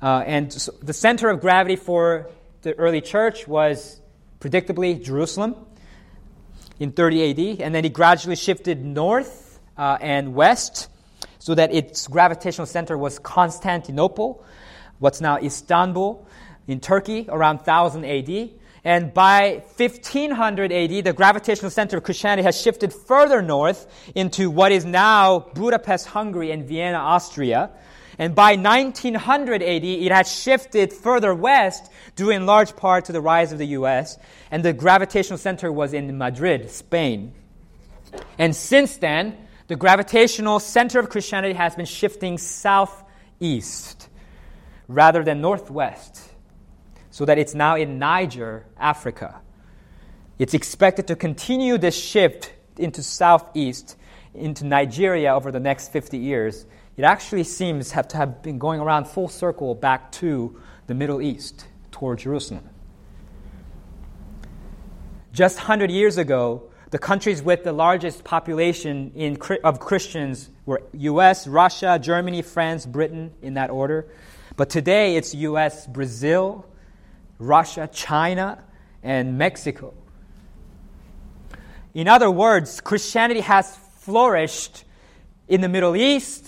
[0.00, 2.30] Uh, and so the center of gravity for
[2.62, 4.00] the early church was
[4.40, 5.56] predictably Jerusalem
[6.78, 10.88] in 30 AD, and then it gradually shifted north uh, and west
[11.38, 14.44] so that its gravitational center was Constantinople,
[14.98, 16.26] what's now Istanbul,
[16.66, 18.50] in Turkey around 1000 AD.
[18.84, 24.70] And by 1500 AD, the gravitational center of Christianity has shifted further north into what
[24.70, 27.70] is now Budapest, Hungary, and Vienna, Austria.
[28.18, 33.20] And by 1900 AD, it had shifted further west, due in large part to the
[33.20, 34.18] rise of the US.
[34.50, 37.32] And the gravitational center was in Madrid, Spain.
[38.38, 39.36] And since then,
[39.68, 44.08] the gravitational center of Christianity has been shifting southeast
[44.88, 46.22] rather than northwest
[47.10, 49.40] so that it's now in Niger, Africa.
[50.38, 53.96] It's expected to continue this shift into southeast,
[54.36, 56.66] into Nigeria over the next 50 years.
[56.96, 61.20] It actually seems have to have been going around full circle back to the Middle
[61.20, 62.68] East, toward Jerusalem.
[65.32, 71.46] Just 100 years ago, the countries with the largest population in, of Christians were US,
[71.46, 74.06] Russia, Germany, France, Britain, in that order.
[74.56, 76.66] But today it's US, Brazil,
[77.38, 78.62] Russia, China,
[79.02, 79.94] and Mexico.
[81.94, 83.74] In other words, Christianity has
[84.06, 84.84] flourished
[85.48, 86.46] in the Middle East,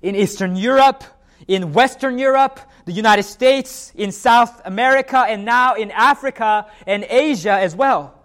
[0.00, 1.02] in Eastern Europe,
[1.48, 7.50] in Western Europe, the United States, in South America, and now in Africa and Asia
[7.50, 8.22] as well.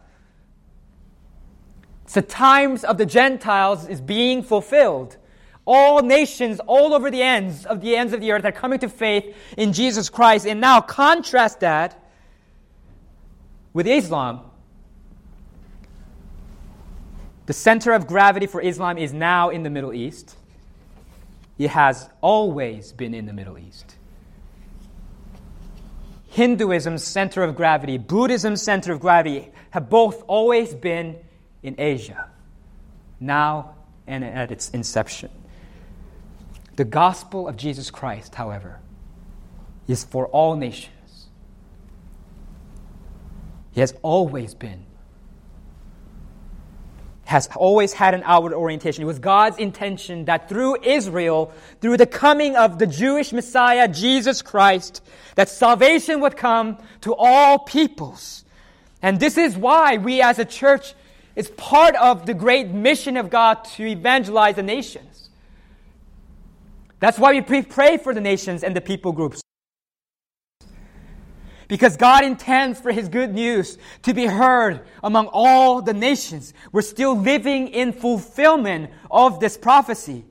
[2.13, 5.17] The times of the Gentiles is being fulfilled.
[5.65, 8.89] All nations all over the ends of the ends of the earth are coming to
[8.89, 10.45] faith in Jesus Christ.
[10.45, 11.99] And now contrast that
[13.73, 14.48] with Islam.
[17.49, 20.37] The center of gravity for Islam is now in the Middle East.
[21.57, 23.95] It has always been in the Middle East.
[26.27, 31.17] Hinduism's center of gravity, Buddhism's center of gravity have both always been
[31.63, 32.29] in Asia,
[33.19, 33.73] now
[34.05, 35.31] and at its inception.
[36.75, 38.79] The gospel of Jesus Christ, however,
[39.87, 41.29] is for all nations.
[43.71, 44.85] He has always been,
[47.29, 49.03] has always had an outward orientation.
[49.03, 54.41] It was God's intention that through Israel, through the coming of the Jewish Messiah, Jesus
[54.41, 55.03] Christ,
[55.35, 58.45] that salvation would come to all peoples.
[59.03, 60.95] And this is why we as a church
[61.35, 65.29] is part of the great mission of God to evangelize the nations.
[66.99, 69.43] That's why we pray for the nations and the people groups.
[71.69, 76.53] Because God intends for His good news to be heard among all the nations.
[76.73, 80.25] We're still living in fulfillment of this prophecy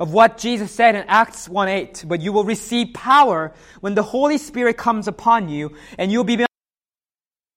[0.00, 2.04] of what Jesus said in Acts 1 8.
[2.08, 6.34] But you will receive power when the Holy Spirit comes upon you, and you'll be
[6.34, 6.46] in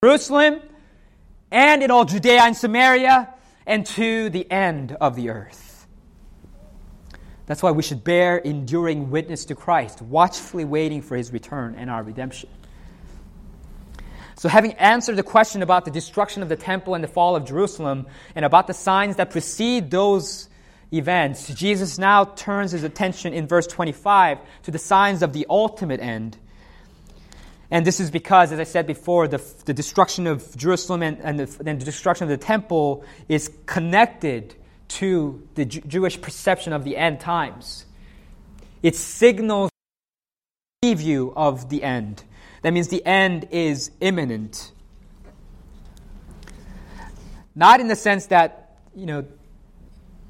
[0.04, 0.62] Jerusalem
[1.52, 3.34] and in all Judea and Samaria
[3.66, 5.69] and to the end of the earth.
[7.50, 11.90] That's why we should bear enduring witness to Christ, watchfully waiting for his return and
[11.90, 12.48] our redemption.
[14.36, 17.46] So, having answered the question about the destruction of the temple and the fall of
[17.46, 20.48] Jerusalem, and about the signs that precede those
[20.94, 26.02] events, Jesus now turns his attention in verse 25 to the signs of the ultimate
[26.02, 26.38] end.
[27.72, 31.40] And this is because, as I said before, the, the destruction of Jerusalem and, and,
[31.40, 34.54] the, and the destruction of the temple is connected
[34.90, 37.86] to the J- Jewish perception of the end times.
[38.84, 39.72] It signals
[40.82, 42.24] the preview of the end.
[42.62, 44.72] That means the end is imminent.
[47.56, 49.26] Not in the sense that, you know,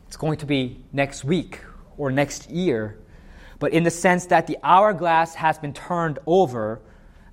[0.08, 1.60] it's going to be next week
[1.98, 2.98] or next year,
[3.60, 6.82] but in the sense that the hourglass has been turned over,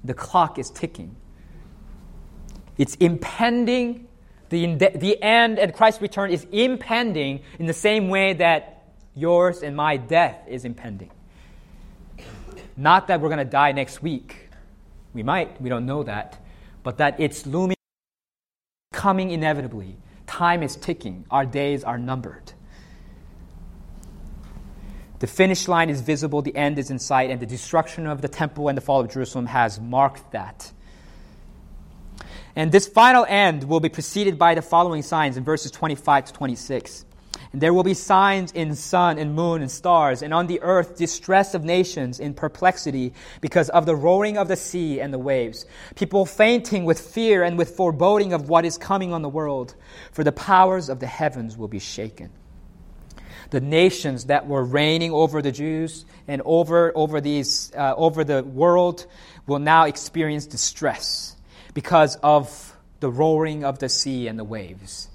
[0.04, 1.16] the clock is ticking.
[2.76, 4.08] It's impending.
[4.48, 8.84] The, the end and Christ's return is impending in the same way that
[9.14, 11.10] yours and my death is impending.
[12.76, 14.50] Not that we're going to die next week,
[15.14, 16.44] we might, we don't know that,
[16.82, 17.76] but that it's looming,
[18.92, 19.96] coming inevitably.
[20.26, 22.52] Time is ticking, our days are numbered.
[25.18, 28.28] The finish line is visible, the end is in sight, and the destruction of the
[28.28, 30.72] temple and the fall of Jerusalem has marked that.
[32.56, 36.32] And this final end will be preceded by the following signs in verses 25 to
[36.32, 37.04] 26.
[37.52, 40.96] And there will be signs in sun and moon and stars, and on the earth
[40.96, 45.66] distress of nations in perplexity because of the roaring of the sea and the waves.
[45.96, 49.74] People fainting with fear and with foreboding of what is coming on the world,
[50.12, 52.30] for the powers of the heavens will be shaken.
[53.50, 58.42] The nations that were reigning over the Jews and over, over, these, uh, over the
[58.42, 59.06] world
[59.46, 61.35] will now experience distress
[61.76, 65.10] because of the roaring of the sea and the waves.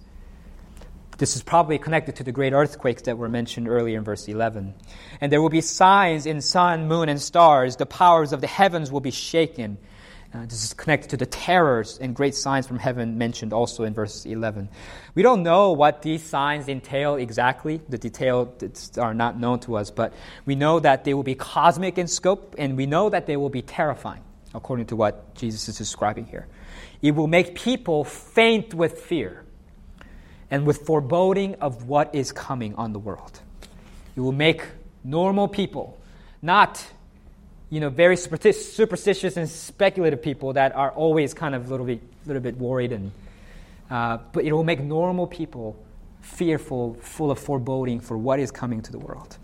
[1.17, 4.75] This is probably connected to the great earthquakes that were mentioned earlier in verse 11.
[5.19, 7.77] And there will be signs in sun, moon, and stars.
[7.77, 9.79] The powers of the heavens will be shaken.
[10.35, 13.95] Uh, this is connected to the terrors and great signs from heaven mentioned also in
[13.95, 14.69] verse 11.
[15.15, 17.81] We don't know what these signs entail exactly.
[17.89, 20.13] The details are not known to us, but
[20.45, 23.49] we know that they will be cosmic in scope, and we know that they will
[23.49, 24.21] be terrifying,
[24.53, 26.47] according to what Jesus is describing here.
[27.01, 29.43] It will make people faint with fear
[30.49, 33.39] and with foreboding of what is coming on the world.
[34.15, 34.63] It will make
[35.03, 35.97] normal people,
[36.41, 36.85] not
[37.69, 42.01] you know, very superstitious and speculative people that are always kind of a little bit,
[42.25, 43.11] little bit worried, and,
[43.89, 45.81] uh, but it will make normal people
[46.19, 49.37] fearful, full of foreboding for what is coming to the world.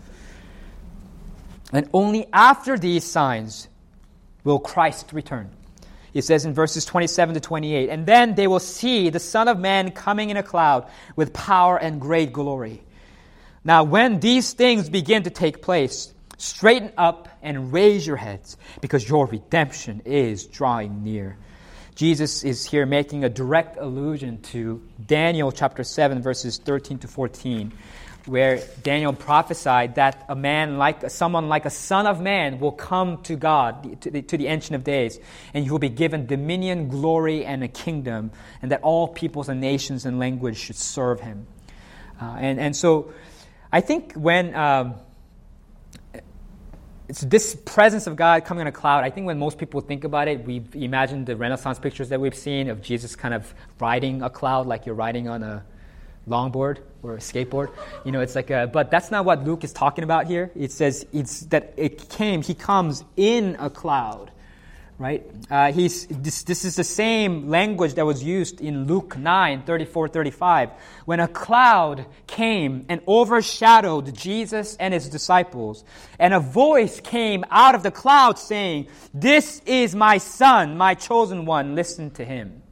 [1.72, 3.68] And only after these signs
[4.48, 5.50] will Christ return.
[6.14, 9.58] It says in verses 27 to 28 And then they will see the Son of
[9.58, 12.82] Man coming in a cloud with power and great glory.
[13.64, 19.06] Now, when these things begin to take place, straighten up and raise your heads, because
[19.06, 21.36] your redemption is drawing near.
[21.94, 27.72] Jesus is here making a direct allusion to Daniel chapter 7, verses 13 to 14,
[28.28, 33.22] where Daniel prophesied that a man like someone like a son of man will come
[33.22, 35.18] to God, to the, to the Ancient of Days,
[35.54, 39.60] and he will be given dominion, glory, and a kingdom, and that all peoples and
[39.60, 41.46] nations and language should serve him.
[42.20, 43.12] Uh, and, and so
[43.72, 44.94] I think when um,
[47.08, 50.04] it's this presence of God coming on a cloud, I think when most people think
[50.04, 54.22] about it, we imagine the Renaissance pictures that we've seen of Jesus kind of riding
[54.22, 55.64] a cloud like you're riding on a
[56.28, 57.70] longboard or a skateboard.
[58.04, 60.50] You know, it's like a, but that's not what Luke is talking about here.
[60.54, 64.30] It says it's that it came, he comes in a cloud,
[64.98, 65.24] right?
[65.50, 70.08] Uh, he's, this, this is the same language that was used in Luke 9, 34,
[70.08, 70.70] 35,
[71.04, 75.84] when a cloud came and overshadowed Jesus and his disciples,
[76.18, 81.46] and a voice came out of the cloud saying, This is my son, my chosen
[81.46, 82.62] one, listen to him.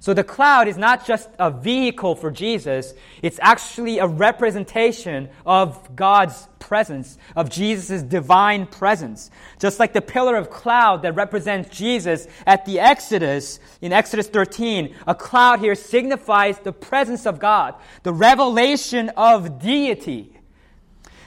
[0.00, 5.94] So the cloud is not just a vehicle for Jesus, it's actually a representation of
[5.94, 9.30] God's presence, of Jesus' divine presence.
[9.58, 14.94] Just like the pillar of cloud that represents Jesus at the Exodus, in Exodus 13,
[15.06, 20.34] a cloud here signifies the presence of God, the revelation of deity.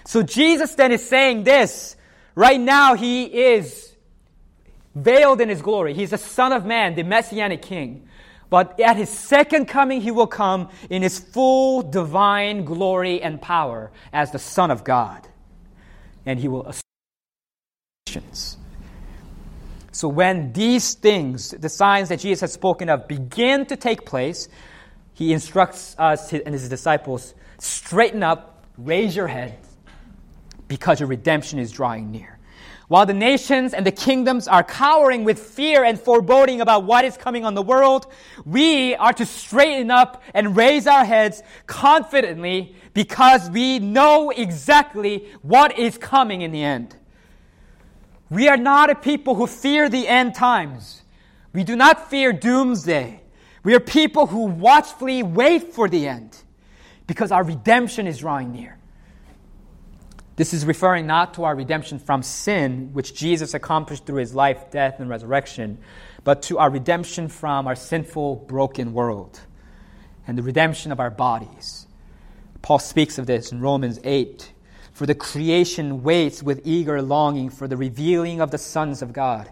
[0.04, 1.96] So Jesus then is saying this.
[2.34, 3.96] Right now, he is
[4.96, 5.94] veiled in his glory.
[5.94, 8.10] He's the Son of Man, the Messianic King.
[8.54, 13.92] But at his second coming, he will come in his full divine glory and power
[14.14, 15.28] as the Son of God.
[16.24, 16.72] And he will
[18.06, 18.58] nations.
[19.92, 24.48] So when these things, the signs that Jesus has spoken of, begin to take place,
[25.16, 29.58] he instructs us and his disciples straighten up, raise your head,
[30.68, 32.33] because your redemption is drawing near.
[32.94, 37.18] While the nations and the kingdoms are cowering with fear and foreboding about what is
[37.18, 38.06] coming on the world,
[38.46, 45.80] we are to straighten up and raise our heads confidently because we know exactly what
[45.80, 46.96] is coming in the end.
[48.30, 51.02] We are not a people who fear the end times.
[51.52, 53.22] We do not fear doomsday.
[53.64, 56.38] We are people who watchfully wait for the end
[57.08, 58.78] because our redemption is drawing near.
[60.36, 64.72] This is referring not to our redemption from sin, which Jesus accomplished through his life,
[64.72, 65.78] death, and resurrection,
[66.24, 69.40] but to our redemption from our sinful, broken world
[70.26, 71.86] and the redemption of our bodies.
[72.62, 74.52] Paul speaks of this in Romans 8.
[74.94, 79.52] For the creation waits with eager longing for the revealing of the sons of God.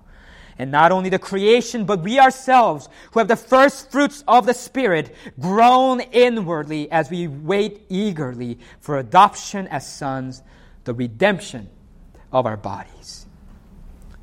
[0.61, 4.53] And not only the creation, but we ourselves, who have the first fruits of the
[4.53, 10.43] Spirit, groan inwardly as we wait eagerly for adoption as sons,
[10.83, 11.67] the redemption
[12.31, 13.25] of our bodies.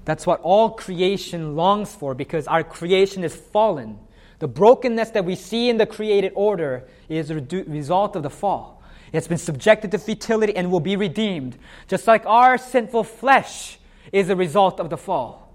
[0.04, 3.98] That's what all creation longs for because our creation is fallen.
[4.38, 8.80] The brokenness that we see in the created order is a result of the fall.
[9.12, 11.58] It's been subjected to futility and will be redeemed,
[11.88, 13.80] just like our sinful flesh
[14.12, 15.47] is a result of the fall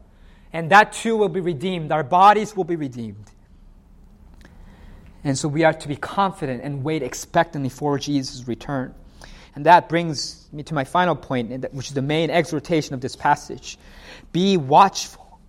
[0.54, 1.92] and that too will be redeemed.
[1.92, 3.26] Our bodies will be redeemed.
[5.24, 8.94] And so we are to be confident and wait expectantly for Jesus' return.
[9.56, 13.16] And that brings me to my final point, which is the main exhortation of this
[13.16, 13.78] passage
[14.32, 15.40] be watchful.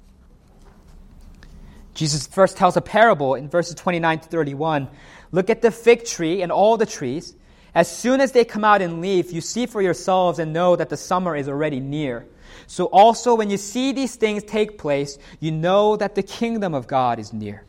[1.95, 4.89] Jesus first tells a parable in verses 29 to 31.
[5.33, 7.35] Look at the fig tree and all the trees.
[7.75, 10.89] As soon as they come out in leaf, you see for yourselves and know that
[10.89, 12.27] the summer is already near.
[12.67, 16.87] So also, when you see these things take place, you know that the kingdom of
[16.87, 17.65] God is near.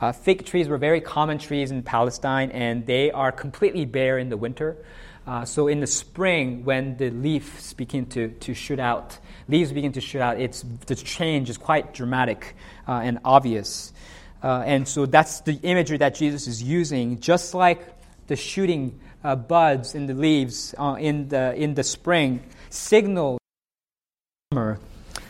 [0.00, 4.28] Uh, fig trees were very common trees in Palestine, and they are completely bare in
[4.28, 4.76] the winter.
[5.26, 9.18] Uh, so in the spring, when the leaves begin to, to shoot out,
[9.48, 12.54] leaves begin to shoot out, it's, the change is quite dramatic
[12.86, 13.92] uh, and obvious.
[14.42, 17.80] Uh, and so that's the imagery that Jesus is using, just like
[18.28, 23.38] the shooting uh, buds in the leaves uh, in, the, in the spring signal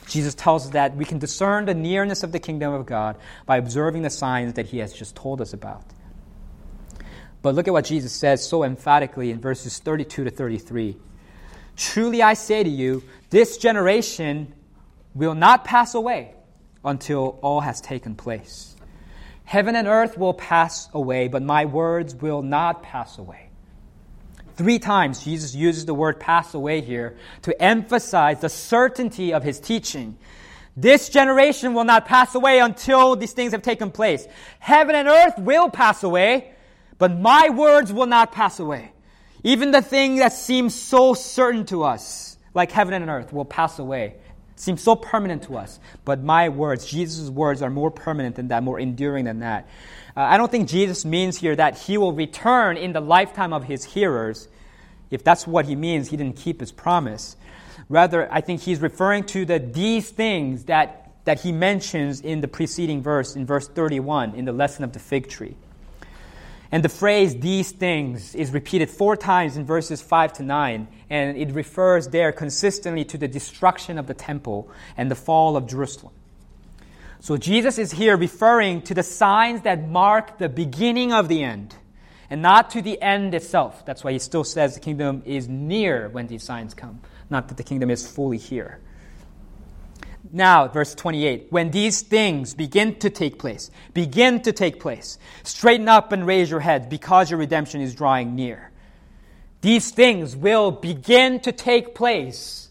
[0.08, 3.16] Jesus tells us that we can discern the nearness of the kingdom of God
[3.46, 5.84] by observing the signs that he has just told us about.
[7.42, 10.96] But look at what Jesus says so emphatically in verses 32 to 33.
[11.76, 14.54] Truly I say to you, this generation
[15.14, 16.34] will not pass away
[16.84, 18.76] until all has taken place.
[19.44, 23.47] Heaven and earth will pass away, but my words will not pass away.
[24.58, 29.60] Three times Jesus uses the word pass away here to emphasize the certainty of his
[29.60, 30.18] teaching.
[30.76, 34.26] This generation will not pass away until these things have taken place.
[34.58, 36.52] Heaven and earth will pass away,
[36.98, 38.90] but my words will not pass away.
[39.44, 43.78] Even the thing that seems so certain to us, like heaven and earth, will pass
[43.78, 44.16] away.
[44.56, 45.78] seems so permanent to us.
[46.04, 49.68] But my words, Jesus' words, are more permanent than that, more enduring than that.
[50.18, 53.62] Uh, I don't think Jesus means here that he will return in the lifetime of
[53.62, 54.48] his hearers.
[55.12, 57.36] If that's what he means, he didn't keep his promise.
[57.88, 62.48] Rather, I think he's referring to the these things that, that he mentions in the
[62.48, 65.54] preceding verse, in verse 31, in the lesson of the fig tree.
[66.72, 71.36] And the phrase these things is repeated four times in verses 5 to 9, and
[71.36, 76.12] it refers there consistently to the destruction of the temple and the fall of Jerusalem.
[77.20, 81.74] So Jesus is here referring to the signs that mark the beginning of the end
[82.30, 83.84] and not to the end itself.
[83.84, 87.56] That's why he still says the kingdom is near when these signs come, not that
[87.56, 88.78] the kingdom is fully here.
[90.30, 95.88] Now, verse 28 when these things begin to take place, begin to take place, straighten
[95.88, 98.70] up and raise your heads because your redemption is drawing near.
[99.60, 102.68] These things will begin to take place.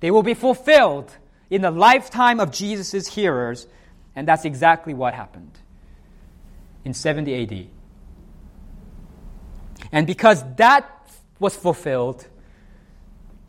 [0.00, 1.10] They will be fulfilled
[1.50, 3.66] in the lifetime of Jesus' hearers,
[4.14, 5.58] and that's exactly what happened
[6.84, 7.66] in 70 AD.
[9.92, 10.90] And because that
[11.38, 12.26] was fulfilled,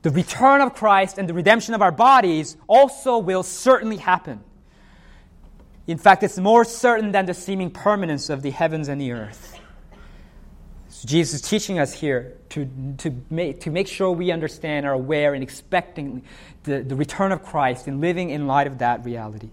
[0.02, 4.42] the return of Christ and the redemption of our bodies also will certainly happen.
[5.88, 9.57] In fact, it's more certain than the seeming permanence of the heavens and the earth.
[10.98, 12.68] So Jesus is teaching us here to,
[12.98, 16.24] to, make, to make sure we understand, are aware, and expecting
[16.64, 19.52] the, the return of Christ and living in light of that reality.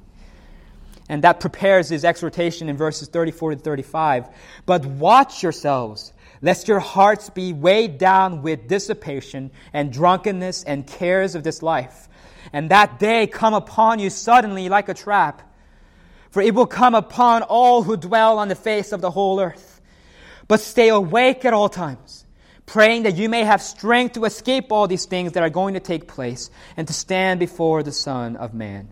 [1.07, 4.29] And that prepares his exhortation in verses 34 to 35.
[4.65, 11.35] But watch yourselves, lest your hearts be weighed down with dissipation and drunkenness and cares
[11.35, 12.09] of this life,
[12.55, 15.43] and that day come upon you suddenly like a trap.
[16.31, 19.74] For it will come upon all who dwell on the face of the whole earth.
[20.47, 22.27] But stay awake at all times,
[22.67, 25.81] praying that you may have strength to escape all these things that are going to
[25.81, 28.89] take place and to stand before the Son of Man.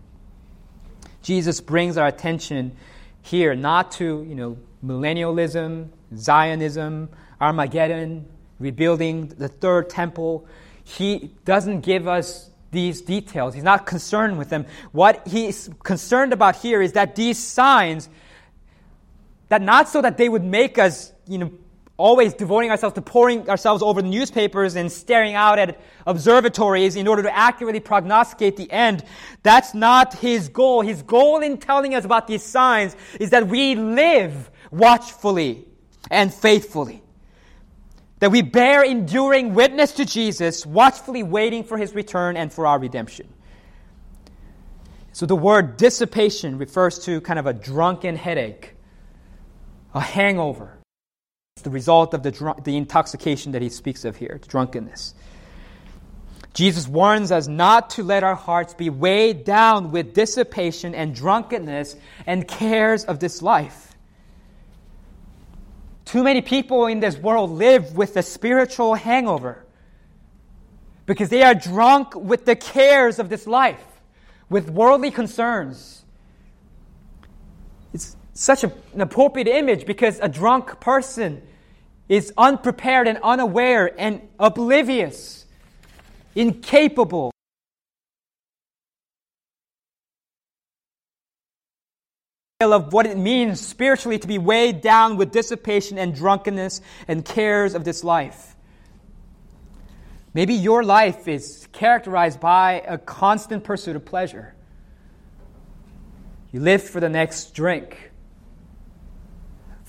[1.21, 2.75] Jesus brings our attention
[3.21, 8.25] here not to, you know, millennialism, Zionism, Armageddon,
[8.59, 10.45] rebuilding the third temple.
[10.83, 13.53] He doesn't give us these details.
[13.53, 14.65] He's not concerned with them.
[14.91, 18.09] What he's concerned about here is that these signs,
[19.47, 21.51] that not so that they would make us, you know,
[21.97, 27.07] always devoting ourselves to pouring ourselves over the newspapers and staring out at observatories in
[27.07, 29.03] order to accurately prognosticate the end.
[29.43, 30.81] That's not his goal.
[30.81, 35.65] His goal in telling us about these signs is that we live watchfully
[36.09, 37.03] and faithfully.
[38.19, 42.79] That we bear enduring witness to Jesus, watchfully waiting for his return and for our
[42.79, 43.27] redemption.
[45.11, 48.73] So the word dissipation refers to kind of a drunken headache,
[49.93, 50.79] a hangover
[51.61, 55.15] the result of the, the intoxication that he speaks of here, drunkenness.
[56.53, 61.95] Jesus warns us not to let our hearts be weighed down with dissipation and drunkenness
[62.27, 63.95] and cares of this life.
[66.05, 69.65] Too many people in this world live with a spiritual hangover
[71.05, 73.83] because they are drunk with the cares of this life,
[74.49, 76.02] with worldly concerns.
[78.33, 81.41] Such a, an appropriate image because a drunk person
[82.09, 85.45] is unprepared and unaware and oblivious,
[86.35, 87.31] incapable.
[92.59, 97.75] Of what it means spiritually to be weighed down with dissipation and drunkenness and cares
[97.75, 98.55] of this life.
[100.33, 104.55] Maybe your life is characterized by a constant pursuit of pleasure.
[106.51, 108.11] You live for the next drink,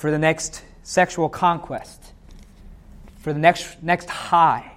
[0.05, 2.13] for the next sexual conquest,
[3.21, 4.71] for the next, next high.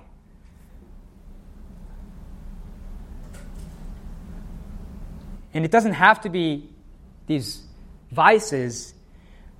[5.53, 6.69] And it doesn't have to be
[7.25, 7.61] these
[8.09, 8.93] vices.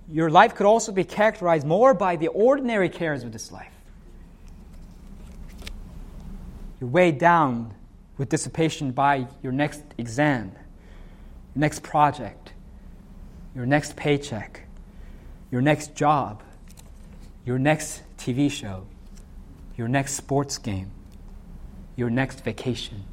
[0.09, 3.74] Your life could also be characterized more by the ordinary cares of this life.
[6.80, 7.74] You're weighed down
[8.18, 10.53] with dissipation by your next exam,
[11.53, 12.53] your next project,
[13.53, 14.61] your next paycheck,
[15.52, 16.43] your next job,
[17.45, 18.86] your next TV show,
[19.78, 20.91] your next sports game,
[21.95, 23.04] your next vacation.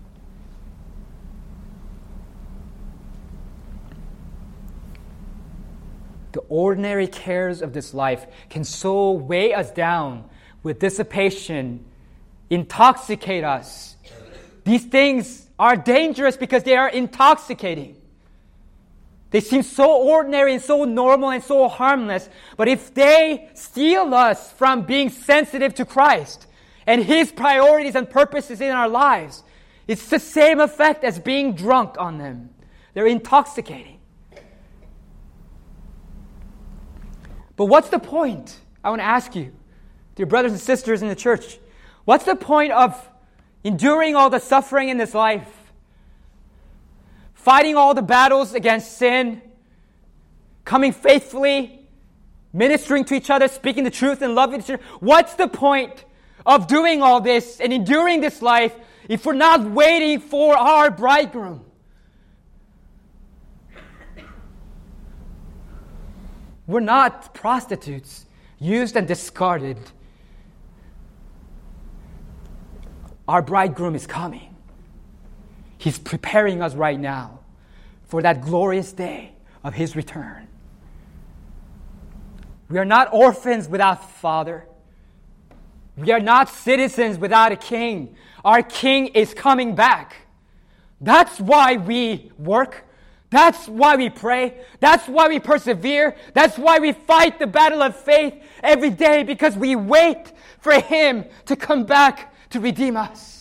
[6.33, 10.29] The ordinary cares of this life can so weigh us down
[10.65, 11.85] with dissipation,
[12.51, 13.97] intoxicate us.
[14.65, 17.97] These things are dangerous because they are intoxicating.
[19.35, 22.29] They seem so ordinary and so normal and so harmless.
[22.57, 26.47] But if they steal us from being sensitive to Christ
[26.87, 29.43] and His priorities and purposes in our lives,
[29.89, 32.51] it's the same effect as being drunk on them.
[32.93, 33.99] They're intoxicating.
[37.57, 38.61] But what's the point?
[38.85, 39.53] I want to ask you,
[40.15, 41.59] dear brothers and sisters in the church,
[42.05, 43.11] what's the point of
[43.65, 45.64] enduring all the suffering in this life?
[47.45, 49.43] Fighting all the battles against sin,
[50.65, 51.87] coming faithfully,
[52.55, 54.83] ministering to each other, speaking the truth and loving each other.
[55.01, 56.07] What's the point
[56.47, 58.75] of doing all this and enduring this life
[59.11, 61.67] if we're not waiting for our bridegroom?
[66.67, 68.25] We're not prostitutes
[68.59, 69.77] used and discarded.
[73.29, 74.54] Our bridegroom is coming.
[75.85, 77.41] He's preparing us right now
[78.07, 79.33] for that glorious day
[79.63, 80.49] of His return.
[82.71, 84.67] We are not orphans without a father.
[85.99, 88.17] We are not citizens without a king.
[88.47, 90.17] Our king is coming back.
[91.03, 92.87] That's why we work.
[93.29, 94.55] That's why we pray.
[94.81, 96.17] That's why we persevere.
[96.33, 101.27] That's why we fight the battle of faith every day because we wait for Him
[101.45, 103.34] to come back to redeem us.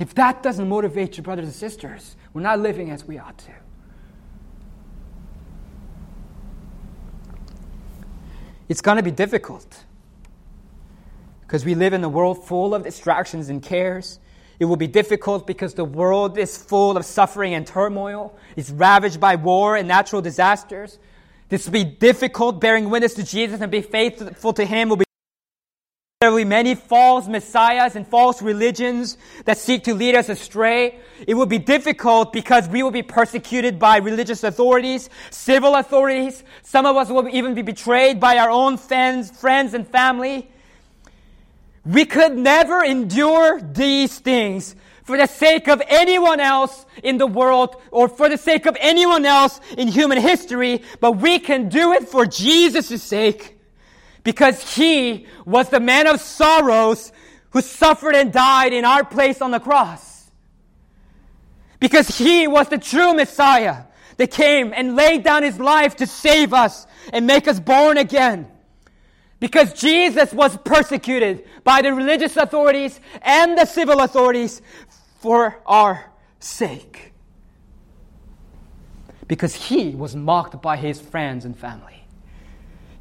[0.00, 3.52] If that doesn't motivate your brothers and sisters, we're not living as we ought to.
[8.66, 9.84] It's going to be difficult
[11.42, 14.20] because we live in a world full of distractions and cares.
[14.58, 18.38] It will be difficult because the world is full of suffering and turmoil.
[18.56, 20.98] It's ravaged by war and natural disasters.
[21.50, 25.04] This will be difficult bearing witness to Jesus and be faithful to Him will be
[26.20, 29.16] there will be many false messiahs and false religions
[29.46, 30.98] that seek to lead us astray.
[31.26, 36.44] It will be difficult because we will be persecuted by religious authorities, civil authorities.
[36.62, 40.50] Some of us will even be betrayed by our own friends, friends and family.
[41.86, 47.76] We could never endure these things for the sake of anyone else in the world
[47.90, 52.10] or for the sake of anyone else in human history, but we can do it
[52.10, 53.56] for Jesus' sake
[54.22, 57.12] because he was the man of sorrows
[57.50, 60.30] who suffered and died in our place on the cross.
[61.78, 63.84] Because he was the true Messiah
[64.18, 68.46] that came and laid down his life to save us and make us born again.
[69.40, 74.60] Because Jesus was persecuted by the religious authorities and the civil authorities
[75.20, 77.14] for our sake.
[79.26, 81.99] Because he was mocked by his friends and family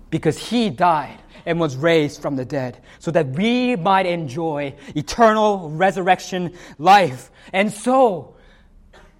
[0.09, 5.69] because he died and was raised from the dead so that we might enjoy eternal
[5.69, 7.31] resurrection life.
[7.53, 8.35] And so,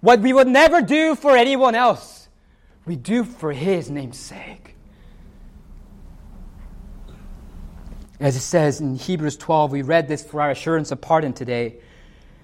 [0.00, 2.28] what we would never do for anyone else,
[2.86, 4.76] we do for his name's sake.
[8.18, 11.80] As it says in Hebrews 12, we read this for our assurance of pardon today.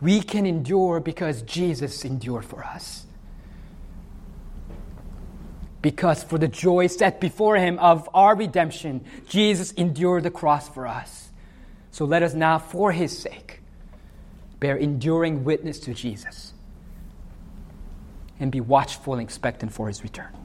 [0.00, 3.06] We can endure because Jesus endured for us.
[5.82, 10.86] Because for the joy set before him of our redemption, Jesus endured the cross for
[10.86, 11.30] us.
[11.90, 13.60] So let us now, for his sake,
[14.58, 16.52] bear enduring witness to Jesus
[18.38, 20.39] and be watchful and expectant for his return.